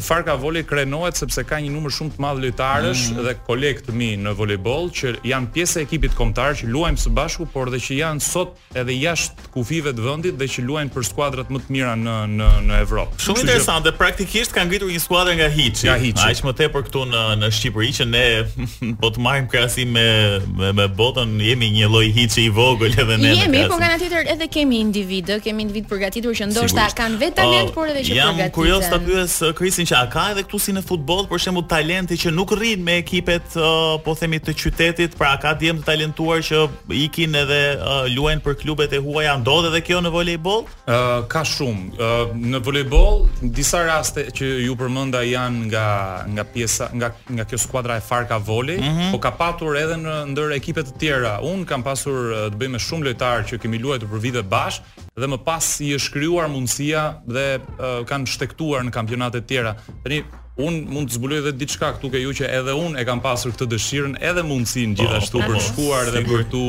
Farka 0.00 0.36
Voli 0.40 0.64
krenohet 0.64 1.18
sepse 1.20 1.42
ka 1.44 1.58
një 1.60 1.68
numër 1.72 1.92
shumë 1.92 2.14
të 2.16 2.22
madh 2.24 2.38
lojtarësh 2.40 3.00
mm 3.10 3.18
dhe 3.26 3.34
koleg 3.44 3.80
të 3.84 3.92
mi 3.96 4.08
në 4.20 4.32
voleboll 4.38 4.86
që 4.96 5.10
janë 5.26 5.48
pjesë 5.54 5.80
e 5.82 5.84
ekipit 5.86 6.12
kombëtar 6.16 6.54
që 6.60 6.68
luajmë 6.70 7.00
së 7.02 7.12
bashku, 7.16 7.46
por 7.52 7.68
edhe 7.70 7.80
që 7.82 7.96
janë 8.00 8.22
sot 8.24 8.54
edhe 8.78 8.94
jashtë 8.96 9.48
kufive 9.54 9.92
të 9.96 10.04
vendit 10.04 10.36
dhe 10.38 10.48
që 10.52 10.64
luajnë 10.68 10.92
për 10.94 11.06
skuadrat 11.10 11.50
më 11.52 11.60
të 11.64 11.74
mira 11.76 11.94
në 12.00 12.14
në 12.36 12.48
në 12.68 12.78
Evropë. 12.86 13.18
Shumë 13.26 13.42
interesante, 13.44 13.88
dhe 13.90 13.94
praktikisht 13.98 14.54
kanë 14.56 14.68
ngritur 14.70 14.92
një 14.92 15.02
skuadër 15.04 15.36
nga 15.40 15.48
Hiçi. 15.56 15.88
Nga 15.90 15.98
Hiçi. 16.04 16.24
Aq 16.30 16.40
më 16.48 16.54
tepër 16.62 16.86
këtu 16.88 17.02
në 17.10 17.24
në 17.42 17.50
Shqipëri 17.58 17.92
që 18.00 18.08
ne 18.14 18.24
po 19.02 19.12
të 19.12 19.26
marrim 19.28 19.48
krahasim 19.52 19.92
me, 19.98 20.06
me 20.60 20.70
me 20.80 20.88
botën 21.02 21.36
jemi 21.50 21.70
një 21.76 21.90
lloj 21.92 22.06
Hiçi 22.16 22.46
i 22.46 22.52
vogël 22.60 22.94
edhe 22.96 23.18
ne. 23.24 23.34
Jemi, 23.42 23.64
por 23.72 23.80
nga 23.82 23.90
tjetër 24.00 24.30
edhe 24.36 24.50
kemi 24.54 24.80
individë, 24.86 25.40
kemi 25.48 25.66
individ 25.66 25.90
përgatitur 25.92 26.36
që 26.38 26.50
ndoshta 26.52 26.86
kanë 27.02 27.20
vetë 27.24 27.40
talent, 27.42 27.74
por 27.76 27.90
edhe 27.92 28.06
që 28.08 28.20
përgatitur 28.22 28.85
mos 28.90 28.92
ta 28.98 29.04
pyes 29.04 29.34
Krisin 29.58 29.86
eh, 29.86 29.90
që 29.90 29.96
a 29.98 30.04
ka 30.10 30.24
edhe 30.32 30.44
këtu 30.46 30.58
si 30.60 30.72
në 30.74 30.82
futboll, 30.86 31.24
për 31.30 31.40
shembull 31.46 31.64
talenti 31.70 32.16
që 32.20 32.32
nuk 32.34 32.52
rrin 32.54 32.82
me 32.86 32.98
ekipet 33.00 33.56
uh, 33.58 33.96
po 34.04 34.14
themi 34.18 34.38
të 34.42 34.54
qytetit, 34.58 35.16
pra 35.18 35.32
ka 35.42 35.54
djem 35.58 35.80
të 35.80 35.88
talentuar 35.90 36.42
që 36.46 36.60
ikin 37.06 37.34
edhe 37.42 37.58
uh, 37.74 37.96
eh, 37.96 38.16
luajnë 38.16 38.44
për 38.46 38.58
klubet 38.62 38.94
e 38.94 39.00
huaja, 39.02 39.34
ndodhet 39.42 39.72
edhe 39.74 39.82
kjo 39.88 40.02
në 40.06 40.12
voleboll? 40.14 40.66
Uh, 40.84 41.24
ka 41.32 41.42
shumë. 41.46 41.86
Uh, 41.96 42.36
në 42.54 42.60
voleboll 42.66 43.24
disa 43.58 43.82
raste 43.88 44.28
që 44.36 44.52
ju 44.68 44.76
përmenda 44.80 45.24
janë 45.26 45.66
nga 45.72 45.86
nga 46.36 46.44
pjesa 46.52 46.90
nga 46.96 47.10
nga 47.32 47.46
kjo 47.48 47.58
skuadra 47.60 47.98
e 48.00 48.04
Farka 48.08 48.38
Volley, 48.38 48.78
mm 48.78 48.98
-hmm. 48.98 49.10
po 49.12 49.18
ka 49.18 49.30
pasur 49.32 49.76
edhe 49.82 49.94
në 50.04 50.14
ndër 50.32 50.50
ekipe 50.60 50.80
të 50.86 50.92
tjera. 51.00 51.38
Un 51.42 51.64
kam 51.64 51.82
pasur 51.82 52.16
të 52.52 52.56
bëj 52.60 52.70
me 52.74 52.78
shumë 52.78 53.04
lojtarë 53.10 53.46
që 53.50 53.54
kemi 53.62 53.78
luajtur 53.82 54.08
për 54.12 54.20
vite 54.26 54.42
bash, 54.42 54.80
dhe 55.16 55.26
më 55.32 55.38
pas 55.46 55.64
i 55.80 55.94
është 55.96 56.12
krijuar 56.12 56.50
mundësia 56.52 57.02
dhe 57.24 57.44
uh, 57.56 58.02
kanë 58.08 58.28
shtektuar 58.28 58.82
në 58.84 58.90
kampionate 58.92 59.40
të 59.40 59.48
tjera. 59.48 59.70
Tani 60.04 60.18
un 60.66 60.82
mund 60.92 61.08
të 61.08 61.16
zbuloj 61.18 61.38
edhe 61.42 61.52
diçka 61.56 61.88
këtu 61.96 62.10
që 62.14 62.20
ju 62.22 62.34
që 62.40 62.50
edhe 62.58 62.74
un 62.76 62.96
e 63.00 63.04
kam 63.08 63.20
pasur 63.24 63.54
këtë 63.54 63.70
dëshirën 63.74 64.18
edhe 64.28 64.44
mundsinë 64.44 64.96
po, 64.98 65.02
gjithashtu 65.06 65.40
për 65.42 65.54
të 65.54 65.54
po, 65.54 65.62
shkuar 65.70 66.10
dhe 66.14 66.22
për 66.28 66.44
të 66.52 66.60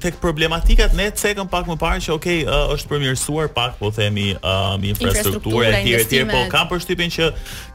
tek 0.00 0.16
problematikat, 0.22 0.94
ne 0.96 1.10
cekëm 1.12 1.50
pak 1.52 1.68
më 1.68 1.76
parë 1.82 2.00
që 2.08 2.12
okay, 2.16 2.38
është 2.72 2.88
përmirësuar 2.88 3.50
pak, 3.54 3.76
po 3.82 3.90
themi, 3.92 4.30
ëm 4.40 5.09
infrastruktura 5.10 5.80
e 5.82 6.04
tjera 6.04 6.30
po 6.32 6.42
kam 6.52 6.68
përshtypjen 6.70 7.12
që 7.12 7.28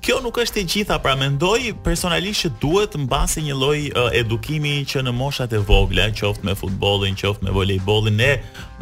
kjo 0.06 0.20
nuk 0.24 0.38
është 0.44 0.62
e 0.62 0.66
gjitha, 0.70 0.98
pra 1.02 1.16
mendoj 1.18 1.72
personalisht 1.86 2.46
që 2.46 2.52
duhet 2.62 2.96
mbasi 3.00 3.44
një 3.48 3.56
lloj 3.60 3.80
edukimi 4.20 4.76
që 4.88 5.04
në 5.08 5.14
moshat 5.16 5.54
e 5.54 5.60
vogla, 5.66 6.10
qoftë 6.16 6.46
me 6.46 6.54
futbollin, 6.58 7.18
qoftë 7.18 7.48
me 7.48 7.54
volejbollin, 7.56 8.18
ne 8.20 8.34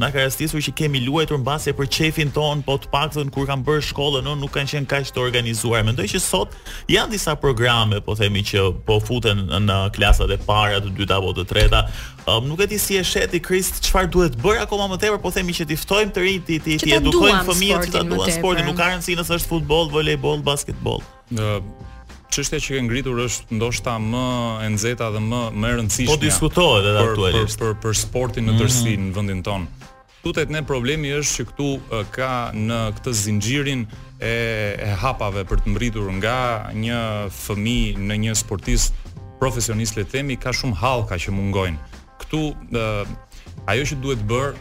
na 0.02 0.10
ka 0.12 0.24
rastisur 0.26 0.62
që 0.66 0.74
kemi 0.78 1.04
luajtur 1.08 1.38
mbasi 1.44 1.74
për 1.78 1.90
çefin 1.94 2.32
ton, 2.34 2.62
po 2.66 2.78
të 2.82 2.92
paktën 2.94 3.30
kur 3.34 3.48
kam 3.50 3.64
bërë 3.66 3.84
shkollën, 3.92 4.28
nuk 4.42 4.52
kanë 4.56 4.74
qenë 4.74 4.90
kaq 4.92 5.12
të 5.14 5.22
organizuar. 5.24 5.84
Mendoj 5.88 6.08
që 6.14 6.22
sot 6.22 6.54
janë 6.92 7.16
disa 7.16 7.36
programe, 7.40 8.02
po 8.02 8.16
themi 8.20 8.42
që 8.46 8.68
po 8.88 9.00
futen 9.04 9.46
në 9.68 9.80
klasat 9.96 10.34
e 10.34 10.40
para, 10.48 10.82
të 10.84 10.96
dyta 10.98 11.20
apo 11.22 11.32
të 11.38 11.48
treta. 11.50 11.86
Um, 12.24 12.46
nuk 12.48 12.62
e 12.64 12.68
di 12.72 12.78
si 12.80 12.96
e 12.96 13.02
shet 13.04 13.34
i 13.36 13.40
Krist, 13.44 13.82
çfarë 13.84 14.08
duhet 14.14 14.36
bërë 14.40 14.62
akoma 14.64 14.86
më 14.94 15.00
tepër, 15.02 15.20
po 15.22 15.32
themi 15.36 15.52
që 15.58 15.66
ti 15.70 15.76
ftojmë 15.78 16.14
të 16.16 16.22
rinj 16.24 16.44
ti 16.48 16.60
ti 16.64 16.78
edukojmë 16.96 17.42
fëmijët 17.50 17.90
që 17.90 17.94
ta 17.98 18.04
duan 18.08 18.32
sporti, 18.44 18.62
nuk 18.68 18.76
ka 18.76 18.92
rëndësi 18.92 19.14
nëse 19.16 19.38
është 19.40 19.48
futboll, 19.54 19.88
volejboll, 19.94 20.42
basketboll. 20.44 21.00
Ë 21.32 21.64
çështja 22.34 22.60
që 22.60 22.74
ke 22.76 22.82
ngritur 22.88 23.22
është 23.24 23.56
ndoshta 23.56 23.94
më 24.04 24.24
e 24.66 24.70
nxehta 24.74 25.08
dhe 25.16 25.22
më 25.24 25.40
më 25.62 25.70
e 25.70 25.78
rëndësishme. 25.80 26.12
Po 26.12 26.18
diskutohet 26.20 26.90
edhe 26.92 27.06
aktualisht 27.08 27.62
për, 27.62 27.76
për 27.78 27.80
për 27.86 27.96
sportin 28.02 28.50
në 28.50 28.58
tërësi 28.60 28.84
mm 28.84 28.92
-hmm. 28.92 29.08
në 29.08 29.16
vendin 29.16 29.44
tonë. 29.48 29.88
Tutet 30.24 30.50
ne 30.50 30.62
problemi 30.64 31.12
është 31.20 31.34
që 31.38 31.46
këtu 31.50 31.70
ka 32.18 32.32
në 32.68 32.78
këtë 32.98 33.12
zinxhirin 33.24 33.82
e, 34.20 34.34
e 34.88 34.92
hapave 35.04 35.44
për 35.48 35.64
të 35.64 35.68
mbritur 35.72 36.08
nga 36.20 36.68
një 36.84 37.00
fëmijë 37.46 38.00
në 38.10 38.16
një 38.28 38.34
sportist 38.44 38.92
profesionist 39.40 39.96
le 39.98 40.04
të 40.04 40.12
themi 40.12 40.36
ka 40.40 40.52
shumë 40.52 40.76
hallka 40.84 41.16
që 41.16 41.30
mungojnë. 41.32 41.78
Këtu 42.24 42.42
ajo 43.72 43.84
që 43.90 43.96
duhet 44.04 44.22
bërë 44.32 44.56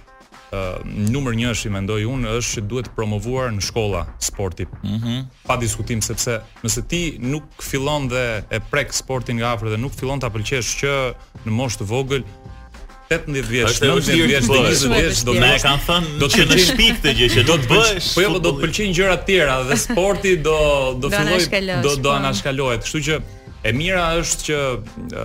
numër 1.12 1.32
1 1.38 1.48
është 1.54 1.68
i 1.70 1.72
mendoj 1.74 2.02
unë 2.12 2.32
është 2.38 2.58
që 2.58 2.62
duhet 2.70 2.88
promovuar 2.96 3.48
në 3.56 3.62
shkolla 3.64 4.02
sporti. 4.22 4.66
Mm 4.82 4.96
-hmm. 4.98 5.24
Pa 5.48 5.56
diskutim 5.56 6.02
sepse 6.02 6.40
nëse 6.62 6.86
ti 6.88 7.16
nuk 7.20 7.44
fillon 7.62 8.08
dhe 8.08 8.42
e 8.56 8.60
prek 8.70 8.92
sportin 8.92 9.36
nga 9.36 9.52
afër 9.52 9.68
dhe 9.72 9.76
nuk 9.80 9.94
fillon 10.00 10.20
ta 10.20 10.28
pëlqesh 10.28 10.72
që 10.82 10.92
në 11.46 11.52
moshë 11.60 11.78
të 11.78 11.84
vogël 11.94 12.24
18 13.08 13.44
vjeç, 13.48 13.80
19 13.80 14.24
vjeç, 14.24 14.44
20 14.44 14.88
vjeç 15.00 15.24
do 15.24 15.32
të 15.32 15.40
më 15.40 15.58
kanë 15.60 15.82
thënë 15.88 16.18
do 16.20 16.26
të 16.32 16.44
në 16.48 16.56
shtëpi 16.64 16.86
këtë 16.96 17.10
gjë 17.18 17.28
që 17.34 17.44
do 17.50 17.56
të 17.60 17.66
bësh. 17.72 18.14
Po 18.14 18.20
jo, 18.24 18.38
do 18.38 18.52
të 18.52 18.62
pëlqejnë 18.62 18.94
gjëra 18.96 19.16
të 19.20 19.26
tjera 19.28 19.56
dhe 19.68 19.76
sporti 19.76 20.36
do 20.36 20.58
do 21.02 21.08
filloj 21.10 21.80
do 21.84 21.90
do 21.96 22.08
po. 22.08 22.14
anashkalohet. 22.16 22.84
Kështu 22.84 23.00
që 23.08 23.18
e 23.68 23.72
mira 23.72 24.04
është 24.20 24.42
që 24.48 25.20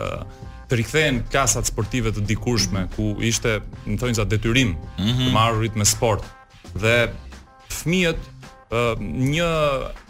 të 0.68 0.76
rikthehen 0.82 1.20
kasat 1.32 1.70
sportive 1.70 2.12
të 2.12 2.26
dikurshme 2.28 2.86
ku 2.96 3.14
ishte, 3.24 3.58
më 3.88 3.98
thonë 4.02 4.18
za 4.20 4.26
detyrim 4.28 4.74
mm 4.76 5.04
-hmm. 5.04 5.30
të 5.30 5.34
marrurit 5.34 5.76
me 5.80 5.86
sport. 5.86 6.24
Dhe 6.74 7.12
fëmijët 7.78 8.20
një 9.00 9.50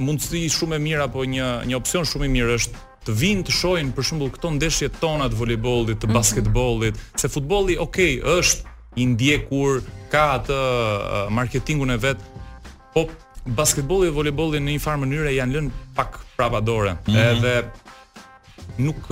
mundësi 0.05 0.41
shumë 0.57 0.75
e 0.75 0.79
mirë 0.87 1.03
apo 1.05 1.19
një 1.23 1.47
një 1.69 1.75
opsion 1.77 2.05
shumë 2.05 2.25
i 2.25 2.29
mirë 2.35 2.55
është 2.57 2.75
të 3.05 3.13
vinë 3.21 3.43
të 3.47 3.53
shohin 3.59 3.91
për 3.95 4.03
shembull 4.07 4.31
këto 4.33 4.47
ndeshje 4.57 4.89
tona 4.99 5.29
të 5.29 5.35
voleybollit, 5.39 5.97
mhm. 5.99 6.01
të 6.01 6.15
basketbollit, 6.17 6.95
mm 6.95 6.99
-hmm. 6.99 7.19
se 7.21 7.29
futbolli 7.29 7.77
okay 7.79 8.19
është 8.39 8.65
i 9.01 9.05
ndjekur, 9.05 9.81
ka 10.11 10.23
atë 10.41 10.57
marketingun 11.29 11.91
e 11.91 11.97
vet, 11.97 12.17
po 12.93 13.05
basketbolli 13.45 14.09
dhe 14.09 14.15
voleybolli 14.19 14.59
në 14.59 14.71
një 14.73 14.81
farë 14.85 14.99
mënyrë 15.05 15.31
janë 15.37 15.53
lënë 15.55 15.69
pak 15.95 16.17
prapa 16.37 16.59
dore. 16.61 16.91
Mm 16.93 16.99
-hmm. 17.13 17.29
Edhe 17.31 17.53
nuk 18.79 19.11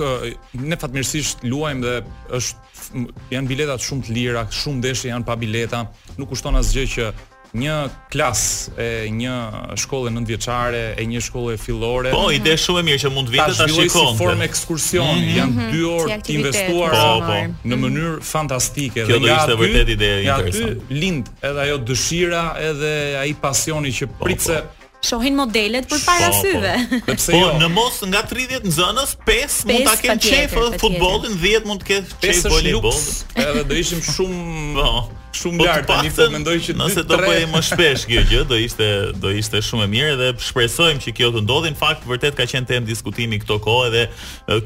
ne 0.52 0.76
fatmirësisht 0.78 1.44
luajmë 1.48 1.84
dhe 1.84 1.94
është 2.38 3.04
janë 3.34 3.50
biletat 3.50 3.84
shumë 3.84 4.06
të 4.08 4.16
lira, 4.18 4.44
shumë 4.54 4.84
deshë 4.86 5.10
janë 5.14 5.26
pa 5.28 5.36
bileta, 5.40 5.84
nuk 6.20 6.30
kushton 6.32 6.58
asgjë 6.60 6.86
që 6.94 7.08
një 7.56 7.74
klas 8.12 8.40
e 8.82 8.86
një 9.16 9.34
shkolle 9.80 10.10
nëntëvjeçare 10.12 10.82
e 11.00 11.04
një 11.08 11.20
shkolle 11.24 11.54
fillore. 11.62 12.10
Po, 12.12 12.26
ide 12.34 12.52
shumë 12.60 12.82
e 12.82 12.86
mirë 12.90 13.02
që 13.06 13.12
mund 13.14 13.30
vitet 13.32 13.54
ta 13.56 13.68
shikojnë. 13.70 14.12
Si 14.12 14.18
formë 14.20 14.44
ekskursioni, 14.48 15.22
mm 15.22 15.30
-hmm. 15.30 15.36
janë 15.38 15.68
2 15.72 15.72
mhm. 15.72 15.92
orë 16.00 16.18
të 16.26 16.34
investuar 16.36 16.96
po, 16.96 17.04
po. 17.24 17.34
në 17.46 17.76
mhm. 17.76 17.84
mënyrë 17.86 18.16
fantastike 18.34 19.06
Kjo 19.08 19.18
dhe 19.24 19.32
ishte 19.38 19.56
vërtet 19.62 19.88
ide 19.96 20.10
interesante. 20.26 20.72
Ja, 20.74 21.00
lind 21.00 21.24
edhe 21.42 21.60
ajo 21.68 21.76
dëshira 21.88 22.44
edhe 22.70 22.94
ai 23.22 23.34
pasioni 23.40 23.92
që 23.98 24.06
pritse 24.20 24.54
po, 24.54 24.68
po 24.74 24.75
shohin 25.04 25.34
modelet 25.38 25.88
për 25.90 26.02
para 26.06 26.30
syve. 26.36 26.72
Po, 26.92 27.12
po. 27.12 27.16
po, 27.28 27.36
jo. 27.40 27.50
në 27.60 27.68
mos 27.72 27.98
nga 28.10 28.22
30 28.30 28.66
nxënës, 28.70 29.14
5, 29.28 29.60
mund 29.68 29.88
ta 29.88 29.96
kenë 30.02 30.26
çefë 30.28 30.64
futbollin, 30.80 31.36
10 31.42 31.68
mund 31.70 31.84
të 31.84 31.90
ketë 31.92 32.20
çefë 32.24 32.54
volejbollin. 32.54 33.06
Edhe 33.46 33.66
do 33.72 33.80
ishim 33.82 34.02
shumë, 34.14 34.66
po. 34.78 34.88
po 35.12 35.24
shumë 35.34 35.64
lart 35.66 35.86
po 35.86 35.94
tani 35.96 36.10
po 36.14 36.26
mendoj 36.32 36.54
që 36.64 36.74
nëse 36.78 37.04
do 37.08 37.18
bëhej 37.20 37.46
më 37.50 37.62
shpesh 37.68 38.04
kjo 38.08 38.22
gjë 38.30 38.42
do 38.50 38.58
ishte 38.62 38.88
do 39.24 39.32
ishte 39.34 39.60
shumë 39.64 39.84
e 39.86 39.90
mirë 39.94 40.14
dhe 40.20 40.28
shpresojmë 40.46 41.02
që 41.06 41.14
kjo 41.18 41.30
të 41.34 41.42
ndodhi 41.44 41.72
në 41.74 41.80
fakt 41.80 42.06
vërtet 42.08 42.36
ka 42.38 42.46
qenë 42.48 42.68
temë 42.70 42.88
diskutimi 42.90 43.40
këto 43.42 43.58
kohë 43.64 43.90
dhe 43.96 44.04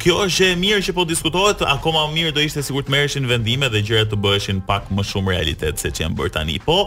kjo 0.02 0.18
është 0.26 0.50
e 0.52 0.58
mirë 0.62 0.84
që 0.88 0.96
po 0.98 1.06
diskutohet 1.10 1.64
akoma 1.68 2.04
më 2.08 2.16
mirë 2.20 2.34
do 2.38 2.44
ishte 2.46 2.64
sigurt 2.66 2.88
të 2.88 2.94
merreshin 2.94 3.28
vendime 3.30 3.70
dhe 3.74 3.82
gjërat 3.88 4.12
të 4.12 4.20
bëheshin 4.26 4.60
pak 4.68 4.90
më 4.94 5.06
shumë 5.10 5.34
realitet 5.34 5.80
se 5.82 5.90
ç'janë 5.96 6.18
bërë 6.20 6.34
tani 6.38 6.58
po 6.64 6.78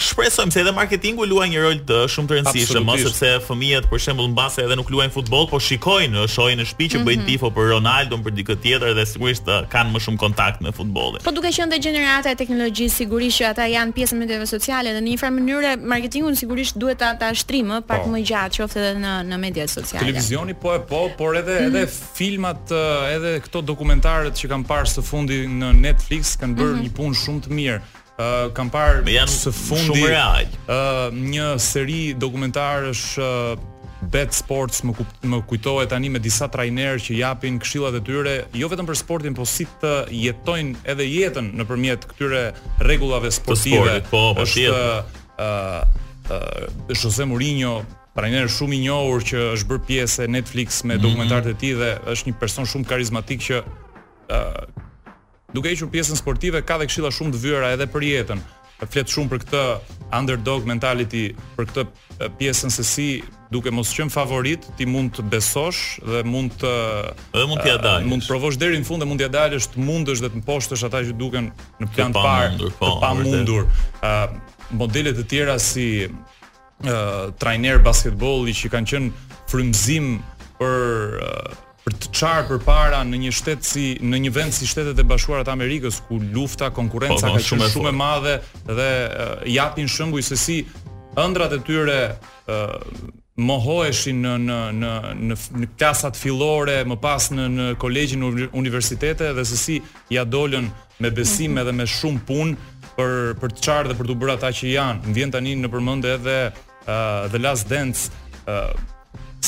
shpresojmë 0.00 0.52
se 0.54 0.62
edhe 0.64 0.74
marketingu 0.76 1.26
luaj 1.28 1.48
një 1.52 1.64
rol 1.64 1.80
të 1.88 2.00
shumë 2.12 2.30
të 2.30 2.38
rëndësishëm 2.40 2.88
ose 2.92 3.08
sepse 3.08 3.46
fëmijët 3.50 3.88
për 3.90 4.00
shembull 4.04 4.28
mbase 4.32 4.64
edhe 4.64 4.76
nuk 4.80 4.88
luajnë 4.92 5.12
futboll 5.14 5.48
po 5.50 5.58
shikojnë 5.60 6.26
shohin 6.34 6.60
në 6.60 6.66
shtëpi 6.70 6.86
që 6.90 6.96
mm 7.00 7.00
-hmm. 7.00 7.08
bëjnë 7.08 7.26
tifo 7.28 7.50
për 7.56 7.68
Ronaldo 7.74 8.16
për 8.24 8.32
dikë 8.38 8.56
tjetër 8.64 8.94
dhe 8.96 9.04
sigurisht 9.06 9.44
kanë 9.72 9.90
më 9.92 9.98
shumë 10.04 10.18
kontakt 10.24 10.60
me 10.64 10.72
futbollin 10.72 11.20
po 11.24 11.32
duke 11.36 11.52
qenë 11.52 11.70
dhe 11.74 11.78
gjenerata 11.84 12.32
e 12.32 12.38
teknologjisë 12.42 12.96
sigurisht 12.96 13.29
që 13.30 13.46
ata 13.50 13.66
janë 13.70 13.94
pjesë 13.94 14.16
e 14.16 14.20
mediave 14.20 14.46
sociale 14.48 14.92
dhe 14.94 15.00
në 15.04 15.12
një 15.12 15.18
farë 15.20 15.34
mënyrë 15.36 15.72
marketingun 15.92 16.36
sigurisht 16.38 16.78
duhet 16.80 16.98
ta 17.00 17.12
ta 17.20 17.28
shtrim 17.34 17.70
pak 17.86 18.04
po. 18.04 18.10
më 18.12 18.22
gjatë, 18.26 18.60
qoftë 18.60 18.84
edhe 18.84 19.02
në 19.02 19.12
në 19.30 19.38
media 19.42 19.66
sociale. 19.70 20.02
Televizioni 20.04 20.54
po 20.56 20.74
e 20.74 20.80
po, 20.82 21.02
por 21.18 21.38
edhe 21.38 21.60
mm. 21.62 21.70
edhe 21.70 21.84
filmat, 21.90 22.74
edhe 23.14 23.36
këto 23.46 23.62
dokumentarët 23.66 24.34
që 24.36 24.50
kam 24.50 24.64
parë 24.66 24.90
së 24.96 25.06
fundi 25.06 25.44
në 25.48 25.70
Netflix 25.86 26.34
kanë 26.40 26.56
bërë 26.58 26.76
mm 26.76 26.78
-hmm. 26.78 26.88
një 26.88 26.94
punë 26.98 27.20
shumë 27.24 27.44
të 27.46 27.56
mirë. 27.60 27.80
Uh, 28.20 28.52
kam 28.52 28.68
parë 28.68 29.00
së 29.26 29.50
fundi 29.52 30.00
shumë 30.02 30.08
real. 30.08 30.48
Uh, 30.68 31.08
një 31.14 31.58
seri 31.58 32.12
dokumentarësh 32.14 33.04
uh, 33.18 33.69
Bet 34.08 34.32
Sports 34.32 34.80
më, 34.86 34.94
më 35.28 35.40
kujtohet 35.48 35.90
tani 35.92 36.08
me 36.12 36.18
disa 36.22 36.48
trajner 36.50 36.96
që 37.04 37.14
japin 37.20 37.58
këshillat 37.60 37.98
e 37.98 38.02
tyre, 38.04 38.34
jo 38.56 38.68
vetëm 38.72 38.88
për 38.88 38.96
sportin, 38.96 39.34
po 39.36 39.44
si 39.46 39.66
të 39.82 39.90
jetojnë 40.16 40.84
edhe 40.88 41.04
jetën 41.04 41.50
nëpërmjet 41.60 42.06
këtyre 42.10 42.44
rregullave 42.80 43.30
sportive. 43.34 43.98
Sportit, 44.00 44.06
po, 44.08 44.22
po, 44.38 44.44
është 44.46 44.68
ë 44.72 44.84
ë 45.36 45.48
uh, 45.84 46.94
Jose 46.94 47.26
Mourinho 47.28 47.80
trajner 48.16 48.48
shumë 48.52 48.76
i 48.78 48.78
njohur 48.86 49.22
që 49.26 49.42
është 49.56 49.68
bërë 49.70 49.84
pjesë 49.88 50.24
e 50.26 50.30
Netflix 50.36 50.80
me 50.84 50.94
mhm. 50.96 51.02
dokumentarët 51.04 51.52
e 51.54 51.58
tij 51.62 51.76
dhe 51.80 51.90
është 52.14 52.30
një 52.30 52.38
person 52.40 52.68
shumë 52.68 52.88
karizmatik 52.90 53.44
që 53.44 53.60
ë 53.60 54.38
uh, 54.38 54.62
duke 55.52 55.68
hequr 55.72 55.90
pjesën 55.92 56.16
sportive 56.18 56.60
ka 56.64 56.78
dhe 56.80 56.88
këshilla 56.88 57.12
shumë 57.12 57.34
të 57.36 57.42
vëra 57.44 57.72
edhe 57.76 57.88
për 57.90 58.06
jetën 58.08 58.40
flet 58.80 59.10
shumë 59.12 59.28
për 59.34 59.42
këtë 59.44 59.62
underdog 60.16 60.64
mentality, 60.64 61.34
për 61.58 61.68
këtë 61.68 62.30
pjesën 62.40 62.72
se 62.72 62.84
si 62.86 63.08
duke 63.50 63.70
mos 63.74 63.90
qenë 63.96 64.12
favorit, 64.14 64.64
ti 64.78 64.86
mund 64.88 65.12
të 65.18 65.24
besosh 65.32 65.98
dhe 66.06 66.20
mund 66.26 66.54
të 66.60 66.72
dhe 67.34 67.46
mund 67.50 67.60
t'ia 67.64 67.76
dalësh. 67.82 68.06
Mund 68.08 68.24
të 68.24 68.30
provosh 68.30 68.58
deri 68.60 68.78
në 68.80 68.86
fund 68.86 69.02
dhe 69.02 69.08
mund 69.10 69.20
t'ia 69.20 69.28
dalësh, 69.34 69.66
të 69.72 69.84
mundesh 69.86 70.22
dhe 70.22 70.30
të 70.36 70.42
mposhtesh 70.44 70.84
ata 70.86 71.02
që 71.08 71.16
duken 71.18 71.48
në 71.82 71.88
plan 71.96 72.14
të 72.14 72.20
parë, 72.22 72.52
po, 72.78 72.84
të 72.84 72.92
pamundur. 73.02 73.64
Ëh, 73.64 73.72
pa, 74.00 74.68
pa 74.70 74.88
të 74.94 75.24
tjera 75.32 75.58
si 75.62 75.88
ë 76.06 77.00
trajner 77.42 77.82
basketbolli 77.84 78.54
që 78.56 78.70
kanë 78.72 78.88
qenë 78.94 79.42
frymzim 79.50 80.12
për 80.62 81.18
për 81.80 81.94
të 81.96 82.10
çarë 82.12 82.42
përpara 82.50 82.98
në 83.08 83.18
një 83.22 83.30
shtet 83.32 83.64
si 83.64 83.84
në 84.04 84.18
një 84.26 84.30
vend 84.36 84.52
si 84.52 84.66
Shtetet 84.68 84.98
e 85.00 85.04
Bashkuara 85.08 85.46
të 85.48 85.52
Amerikës 85.54 86.02
ku 86.06 86.18
lufta, 86.34 86.68
konkurenca 86.76 87.14
po, 87.16 87.30
ka 87.32 87.40
qenë 87.40 87.68
shumë 87.72 87.88
e 87.88 87.92
madhe 87.96 88.34
dhe 88.68 88.90
japin 89.48 89.88
shembuj 89.88 90.22
se 90.28 90.36
si 90.42 90.58
ëndrat 91.18 91.56
e 91.56 91.62
tyre 91.64 91.96
ë 92.44 93.16
mohoheshin 93.40 94.20
në 94.24 94.34
në 94.44 94.58
në 94.80 94.90
në 95.18 95.38
në 95.62 95.68
klasat 95.80 96.18
fillore, 96.20 96.80
më 96.88 96.96
pas 97.02 97.28
në 97.32 97.46
në 97.54 97.68
kolegjin 97.82 98.24
universitete 98.52 99.32
dhe 99.36 99.44
se 99.48 99.58
si 99.60 99.78
ja 100.12 100.24
dolën 100.24 100.68
me 101.00 101.10
besim 101.16 101.58
edhe 101.62 101.72
me 101.72 101.86
shumë 101.88 102.24
punë 102.26 102.70
për 102.98 103.34
për 103.40 103.54
të 103.56 103.64
çarë 103.66 103.92
dhe 103.92 103.98
për 104.00 104.10
të 104.12 104.18
bërë 104.22 104.36
ata 104.36 104.52
që 104.60 104.74
janë. 104.74 105.02
Më 105.08 105.16
vjen 105.18 105.32
tani 105.34 105.56
në 105.64 105.72
përmend 105.72 106.08
edhe 106.14 106.38
uh, 106.50 107.28
The 107.32 107.40
Last 107.40 107.68
Dance 107.72 108.10
uh, 108.44 108.72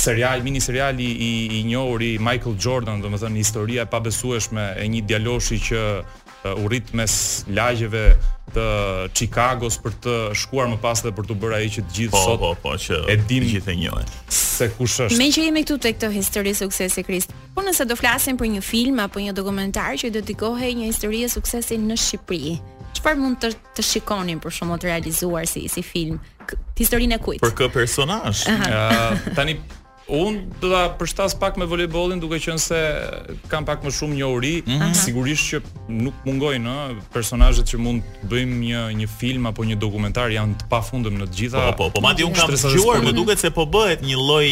serial, 0.03 0.41
mini 0.43 0.61
serial 0.65 0.99
i 1.05 1.11
i, 1.29 1.61
njohur 1.69 2.03
i 2.03 2.15
Michael 2.19 2.57
Jordan, 2.61 3.03
domethënë 3.05 3.39
historia 3.43 3.85
e 3.85 3.91
pabesueshme 3.93 4.71
e 4.81 4.89
një 4.95 5.05
djaloshi 5.11 5.59
që 5.69 5.85
u 6.57 6.69
rrit 6.69 6.93
mes 6.93 7.13
lagjeve 7.55 8.15
të 8.55 8.65
Chicagos 9.17 9.77
për 9.81 9.95
të 10.03 10.15
shkuar 10.37 10.69
më 10.73 10.79
pas 10.83 11.01
dhe 11.05 11.13
për 11.17 11.29
të 11.29 11.37
bërë 11.43 11.59
ai 11.59 11.69
që 11.77 11.85
të 11.87 11.95
gjithë 11.99 12.13
po, 12.13 12.23
sot 12.27 12.41
po, 12.43 12.51
po, 12.65 12.73
që 12.77 12.99
e 13.13 13.17
dinë 13.31 13.51
gjithë 13.53 13.73
e 13.73 13.77
njohin 13.79 14.11
se 14.29 14.67
kush 14.77 14.99
është. 15.07 15.19
Me 15.21 15.29
që 15.33 15.47
jemi 15.47 15.63
këtu 15.65 15.79
tek 15.87 16.01
të 16.03 16.11
histori 16.17 16.55
suksesi 16.59 17.05
Krist, 17.07 17.33
po 17.55 17.63
nëse 17.65 17.87
do 17.89 17.97
flasim 17.97 18.37
për 18.41 18.51
një 18.57 18.63
film 18.67 18.99
apo 19.05 19.23
një 19.23 19.35
dokumentar 19.39 19.95
që 20.03 20.11
dedikohej 20.19 20.75
një 20.83 20.91
histori 20.91 21.23
suksesi 21.33 21.79
në 21.81 21.97
Shqipëri, 22.03 22.57
çfarë 22.99 23.23
mund 23.23 23.39
të 23.43 23.55
të 23.79 23.87
shikonin 23.93 24.43
për 24.43 24.59
shkak 24.59 24.83
të 24.83 24.91
realizuar 24.91 25.47
si 25.49 25.69
si 25.71 25.85
film? 25.87 26.19
Historinë 26.77 27.21
e 27.21 27.23
kujt? 27.23 27.41
Për 27.45 27.55
kë 27.61 27.69
personazh? 27.71 28.43
Uh, 28.51 29.21
tani 29.39 29.55
Unë 30.11 30.47
do 30.59 30.71
ta 30.73 30.89
përshtas 30.99 31.35
pak 31.39 31.55
me 31.61 31.67
voleybollin 31.69 32.19
duke 32.21 32.39
qenë 32.43 32.61
se 32.63 32.79
kam 33.51 33.63
pak 33.67 33.85
më 33.87 33.91
shumë 33.95 34.17
njohuri, 34.19 34.55
mm 34.67 34.79
-hmm. 34.79 34.95
sigurisht 34.95 35.45
që 35.47 35.61
nuk 35.89 36.15
mungojnë 36.27 36.67
ë 36.67 36.97
personazhet 37.15 37.67
që 37.71 37.79
mund 37.79 38.03
të 38.03 38.27
bëjmë 38.31 38.55
një 38.65 38.83
një 38.99 39.09
film 39.19 39.47
apo 39.47 39.63
një 39.63 39.77
dokumentar 39.79 40.31
janë 40.31 40.55
të 40.59 40.65
pafundëm 40.69 41.15
në 41.21 41.27
të 41.27 41.35
gjitha. 41.37 41.73
Po 41.73 41.85
po, 41.85 41.91
po 41.95 42.01
madje 42.01 42.25
unë 42.27 42.35
kam 42.35 42.51
dëgjuar, 42.51 42.99
më 43.05 43.13
duket 43.13 43.39
se 43.39 43.51
po 43.51 43.65
bëhet 43.67 44.01
një 44.03 44.17
lloj 44.29 44.49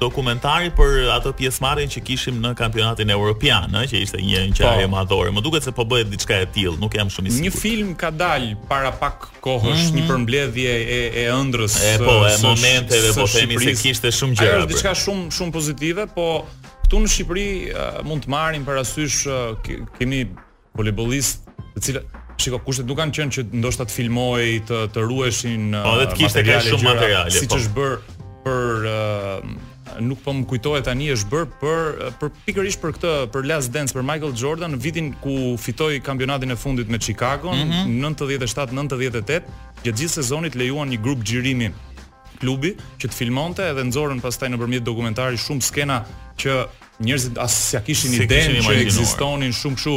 dokumentari 0.00 0.70
për 0.70 1.08
atë 1.16 1.32
pjesëmarrjen 1.32 1.88
që 1.88 2.00
kishim 2.02 2.34
në 2.42 2.54
kampionatin 2.54 3.10
evropian, 3.10 3.72
ëh, 3.74 3.88
që 3.90 3.96
ishte 4.02 4.18
një 4.18 4.50
ngjarje 4.52 4.84
po, 4.88 4.94
madhore. 4.96 5.30
Më 5.32 5.40
duket 5.40 5.62
se 5.64 5.72
po 5.72 5.84
bëhet 5.84 6.08
diçka 6.12 6.34
e 6.34 6.46
tillë, 6.46 6.76
nuk 6.80 6.94
jam 6.94 7.08
shumë 7.08 7.26
i 7.28 7.30
sigurt. 7.30 7.44
Një 7.46 7.60
film 7.60 7.94
ka 7.96 8.10
dal 8.10 8.54
para 8.68 8.92
pak 8.92 9.32
kohësh, 9.40 9.64
mm 9.64 9.76
-hmm. 9.76 9.96
një 9.96 10.06
përmbledhje 10.10 10.72
e 10.96 11.00
e 11.24 11.30
ëndrës. 11.32 11.74
po, 12.04 12.14
e 12.28 12.36
momenteve 12.42 13.08
po 13.14 13.24
themi 13.26 13.54
se 13.64 13.72
kishte 13.82 14.08
shumë 14.12 14.36
gjëra 14.36 14.88
gjëra 14.90 14.98
shumë 14.98 15.30
shumë 15.30 15.52
pozitive, 15.54 16.04
po 16.14 16.46
këtu 16.84 17.00
në 17.04 17.10
Shqipëri 17.10 17.46
uh, 17.70 18.02
mund 18.06 18.24
të 18.26 18.32
marrim 18.32 18.64
parasysh 18.66 19.20
uh, 19.26 19.70
kemi 19.98 20.24
voleybollist 20.76 21.48
të 21.76 21.80
cilët 21.88 22.16
Shiko, 22.40 22.56
kushtet 22.64 22.86
nuk 22.88 22.96
kanë 22.96 23.12
qenë 23.12 23.32
që 23.36 23.42
ndoshta 23.60 23.84
të 23.84 23.92
filmoj, 23.92 24.44
të 24.64 24.76
të 24.94 25.02
ruheshin 25.10 25.74
po, 25.76 25.90
dhe 26.00 26.06
të 26.08 26.16
kishte 26.16 26.42
shumë 26.70 26.86
materiale. 26.88 27.32
Siç 27.36 27.50
po. 27.52 27.58
është 27.60 27.74
bër 27.76 27.92
për 28.46 28.86
uh, 28.88 29.98
nuk 30.06 30.22
po 30.24 30.32
më 30.38 30.46
kujtohet 30.48 30.86
tani 30.88 31.10
është 31.12 31.28
bër 31.34 31.44
për 31.60 32.14
për 32.22 32.32
pikërisht 32.46 32.80
për 32.80 32.94
këtë 32.96 33.12
për 33.34 33.44
Last 33.50 33.74
Dance 33.76 33.92
për 33.92 34.06
Michael 34.08 34.32
Jordan 34.40 34.78
vitin 34.80 35.12
ku 35.20 35.36
fitoi 35.60 35.98
kampionatin 36.00 36.54
e 36.54 36.56
fundit 36.56 36.88
me 36.88 36.96
Chicago 36.96 37.52
mm 37.52 37.84
-hmm. 38.00 38.00
97 38.16 38.72
98 38.72 39.44
gjatë 39.84 39.98
gjithë 40.00 40.14
sezonit 40.22 40.54
lejuan 40.56 40.88
një 40.88 41.02
grup 41.04 41.20
xhirimi 41.24 41.68
klubi 42.40 42.74
që 43.02 43.10
të 43.10 43.16
filmonte 43.16 43.64
edhe 43.70 43.84
nxorën 43.90 44.20
pastaj 44.24 44.48
nëpërmjet 44.54 44.86
dokumentari 44.86 45.38
shumë 45.40 45.66
skena 45.66 46.00
që 46.40 46.56
njerëzit 47.04 47.38
as 47.40 47.56
s'ja 47.70 47.80
kishin 47.84 48.16
ide 48.16 48.40
që 48.64 48.76
ekzistonin 48.84 49.52
shumë 49.56 49.78
kështu 49.80 49.94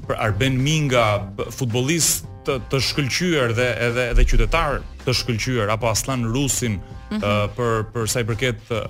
për 0.07 0.17
Arben 0.19 0.57
Minga, 0.67 1.03
futbollist 1.55 2.25
të 2.47 2.55
të 2.73 2.79
shkëlqyer 2.91 3.55
dhe 3.59 3.67
edhe 3.89 4.05
edhe 4.13 4.25
qytetar 4.29 4.79
të 5.07 5.15
shkëlqyer 5.23 5.73
apo 5.75 5.91
Aslan 5.91 6.23
Rusin 6.33 6.79
mm 6.79 7.19
-hmm. 7.19 7.27
uh, 7.27 7.51
për 7.57 7.91
për 7.95 8.09
sa 8.13 8.23
i 8.23 8.27
përket 8.31 8.71
uh, 8.71 8.87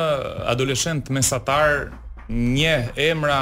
adoleshent 0.52 1.04
mesatar 1.16 1.70
një 2.30 2.74
emra 3.10 3.38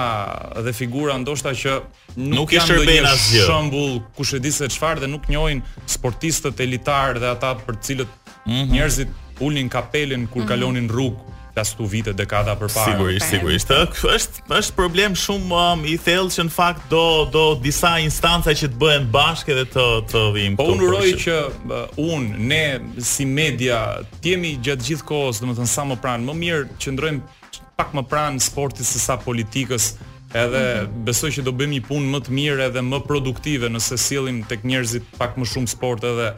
dhe 0.64 0.72
figura 0.72 1.16
ndoshta 1.20 1.52
që 1.54 1.72
nuk, 1.76 2.26
nuk 2.40 2.52
janë 2.56 2.72
shërben 2.72 3.08
asgjë. 3.08 3.44
Shembull, 3.46 3.98
kush 4.16 4.36
e 4.38 4.42
di 4.42 4.52
se 4.54 4.68
çfarë 4.72 5.04
dhe 5.04 5.12
nuk 5.12 5.28
njohin 5.30 5.62
sportistët 5.88 6.60
elitar 6.64 7.20
dhe 7.20 7.32
ata 7.34 7.54
për 7.60 7.78
të 7.78 7.88
cilët 7.88 8.12
mm 8.44 8.52
-hmm. 8.52 8.70
njerëzit 8.74 9.10
ulnin 9.40 9.68
kapelin 9.68 10.26
kur 10.26 10.42
mm 10.42 10.44
-hmm. 10.44 10.48
kalonin 10.48 10.88
rrugë 10.88 11.24
pas 11.58 11.74
vite 11.90 12.12
dekada 12.12 12.54
përpara. 12.54 12.84
Sigurisht, 12.84 13.26
sigurisht. 13.30 13.68
Është 14.16 14.36
është 14.58 14.72
problem 14.76 15.12
shumë 15.14 15.48
um, 15.50 15.80
i 15.84 15.94
thellë 16.06 16.30
që 16.36 16.42
në 16.46 16.50
fakt 16.50 16.82
do 16.90 17.26
do 17.32 17.54
disa 17.58 17.98
instanca 17.98 18.50
që 18.54 18.68
të 18.70 18.76
bëhen 18.82 19.04
bashkë 19.16 19.52
dhe 19.58 19.64
të 19.74 19.84
të 20.10 20.20
vim 20.34 20.56
Po 20.56 20.64
unë 20.72 20.82
uroj 20.86 21.10
që 21.24 21.34
uh, 21.50 22.14
un 22.14 22.22
ne 22.50 22.78
si 23.00 23.24
media 23.26 23.78
të 24.22 24.28
jemi 24.30 24.58
gjatë 24.64 24.82
gjithë 24.86 25.04
kohës, 25.10 25.40
domethënë 25.42 25.66
sa 25.76 25.82
më 25.90 25.96
pranë, 26.02 26.24
më 26.28 26.34
mirë 26.44 26.64
qëndrojmë 26.82 27.20
pak 27.78 27.92
më 27.94 28.02
pranë 28.10 28.42
sportit 28.42 28.82
se 28.88 28.98
sa 28.98 29.14
politikës, 29.22 29.92
edhe 30.34 30.58
mm 30.58 30.74
-hmm. 30.74 31.02
besoj 31.06 31.30
që 31.36 31.42
do 31.46 31.52
bëjmë 31.54 31.74
një 31.76 31.84
punë 31.88 32.08
më 32.12 32.20
të 32.24 32.32
mirë 32.38 32.60
edhe 32.68 32.82
më 32.82 32.98
produktive 33.06 33.68
nëse 33.70 33.94
sillim 33.98 34.42
tek 34.50 34.64
njerëzit 34.66 35.04
pak 35.18 35.36
më 35.38 35.44
shumë 35.46 35.66
sport 35.70 36.02
edhe 36.04 36.32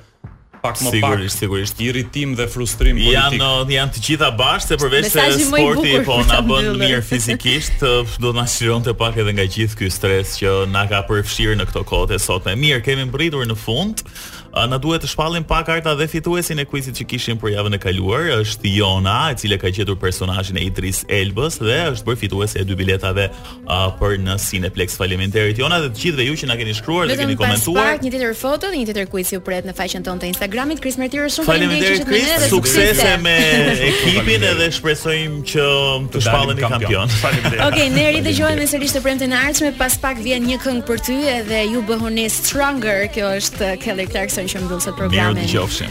pak 0.63 0.75
më 0.77 0.77
sigurisht, 0.79 1.01
pak. 1.01 1.09
Sigurisht, 1.11 1.37
sigurisht. 1.41 1.77
Irritim 1.81 2.35
dhe 2.37 2.45
frustrim 2.49 2.93
politik. 2.97 3.41
Janë 3.41 3.73
janë 3.73 3.93
të 3.97 4.01
gjitha 4.07 4.29
bashkë 4.37 4.69
se 4.69 4.77
përveç 4.77 5.05
se 5.09 5.25
sporti 5.49 5.93
po 6.07 6.17
na 6.29 6.43
bën 6.49 6.77
mirë 6.77 7.01
fizikisht, 7.03 7.79
do 8.21 8.29
të 8.29 8.35
na 8.37 8.45
shironte 8.47 8.93
pak 8.95 9.17
edhe 9.17 9.33
nga 9.33 9.47
gjithë 9.55 9.75
ky 9.79 9.89
stres 9.91 10.37
që 10.43 10.69
na 10.69 10.85
ka 10.93 11.01
përfshirë 11.09 11.57
në 11.57 11.65
këto 11.73 11.83
kohë 11.89 12.07
të 12.13 12.19
sotme. 12.21 12.53
Mirë, 12.57 12.85
kemi 12.85 13.05
mbërritur 13.09 13.47
në 13.49 13.57
fund. 13.57 14.05
Na 14.51 14.79
duhet 14.83 15.05
të 15.05 15.09
shpallim 15.13 15.45
pa 15.47 15.61
karta 15.63 15.93
dhe 15.95 16.09
fituesin 16.11 16.59
e 16.59 16.65
quizit 16.67 16.97
që 16.99 17.05
kishim 17.13 17.39
për 17.39 17.53
javën 17.55 17.77
e 17.77 17.79
kaluar, 17.79 18.25
është 18.41 18.73
Jona, 18.75 19.31
e 19.31 19.37
cila 19.39 19.59
ka 19.63 19.71
gjetur 19.71 19.95
personazhin 20.03 20.59
e 20.59 20.65
Idris 20.67 21.05
Elbës 21.07 21.61
dhe 21.63 21.77
është 21.93 22.07
bërë 22.09 22.19
fituese 22.19 22.59
e 22.59 22.65
dy 22.67 22.75
biletave 22.75 23.29
uh, 23.31 23.87
për 24.01 24.17
në 24.25 24.35
Cineplex. 24.43 24.97
Faleminderit 24.99 25.61
Jona 25.63 25.79
dhe 25.85 25.93
të 25.95 26.03
gjithëve 26.03 26.27
ju 26.27 26.35
që 26.41 26.49
na 26.51 26.57
keni 26.59 26.75
shkruar 26.75 27.07
dhe 27.07 27.17
keni 27.21 27.37
komentuar. 27.39 27.93
Vetëm 27.93 28.03
një 28.09 28.11
tjetër 28.17 28.35
foto 28.41 28.73
dhe 28.75 28.81
një 28.81 28.89
tjetër 28.91 29.07
quiz 29.15 29.31
ju 29.37 29.41
pret 29.47 29.69
në 29.71 29.77
faqen 29.79 30.07
tonë 30.09 30.25
të 30.25 30.29
Instagramit. 30.33 30.83
Kris 30.83 30.99
Mertiro 30.99 31.31
shumë 31.31 31.47
faleminderit 31.47 32.11
Chris, 32.11 32.27
që 32.27 32.43
të 32.43 32.51
Sukses 32.51 33.05
me 33.23 33.37
ekipin 33.87 34.49
dhe 34.59 34.69
shpresojmë 34.81 35.41
që 35.55 35.69
të 36.11 36.25
shpallemi 36.27 36.67
kampion. 36.67 37.15
Faleminderit. 37.23 37.65
Okej, 37.69 37.87
okay, 37.87 37.95
ne 37.95 38.09
ridëgjohemi 38.19 38.67
sërish 38.75 38.99
të 38.99 39.05
premten 39.07 39.31
e 39.37 39.41
ardhshme, 39.47 39.71
pas 39.79 39.95
pak 40.03 40.19
vjen 40.27 40.43
një 40.51 40.61
këngë 40.67 40.85
për 40.91 41.07
ty 41.09 41.21
edhe 41.39 41.63
ju 41.71 41.87
bëhuni 41.93 42.27
stronger. 42.35 43.05
Kjo 43.15 43.35
është 43.39 43.73
Kelly 43.85 44.07
Clark 44.11 44.40
në 44.41 44.49
që 44.55 44.63
mbyllë 44.65 44.85
se 44.87 44.97
programin. 45.01 45.43
të 45.43 45.59
qofshim. 45.59 45.89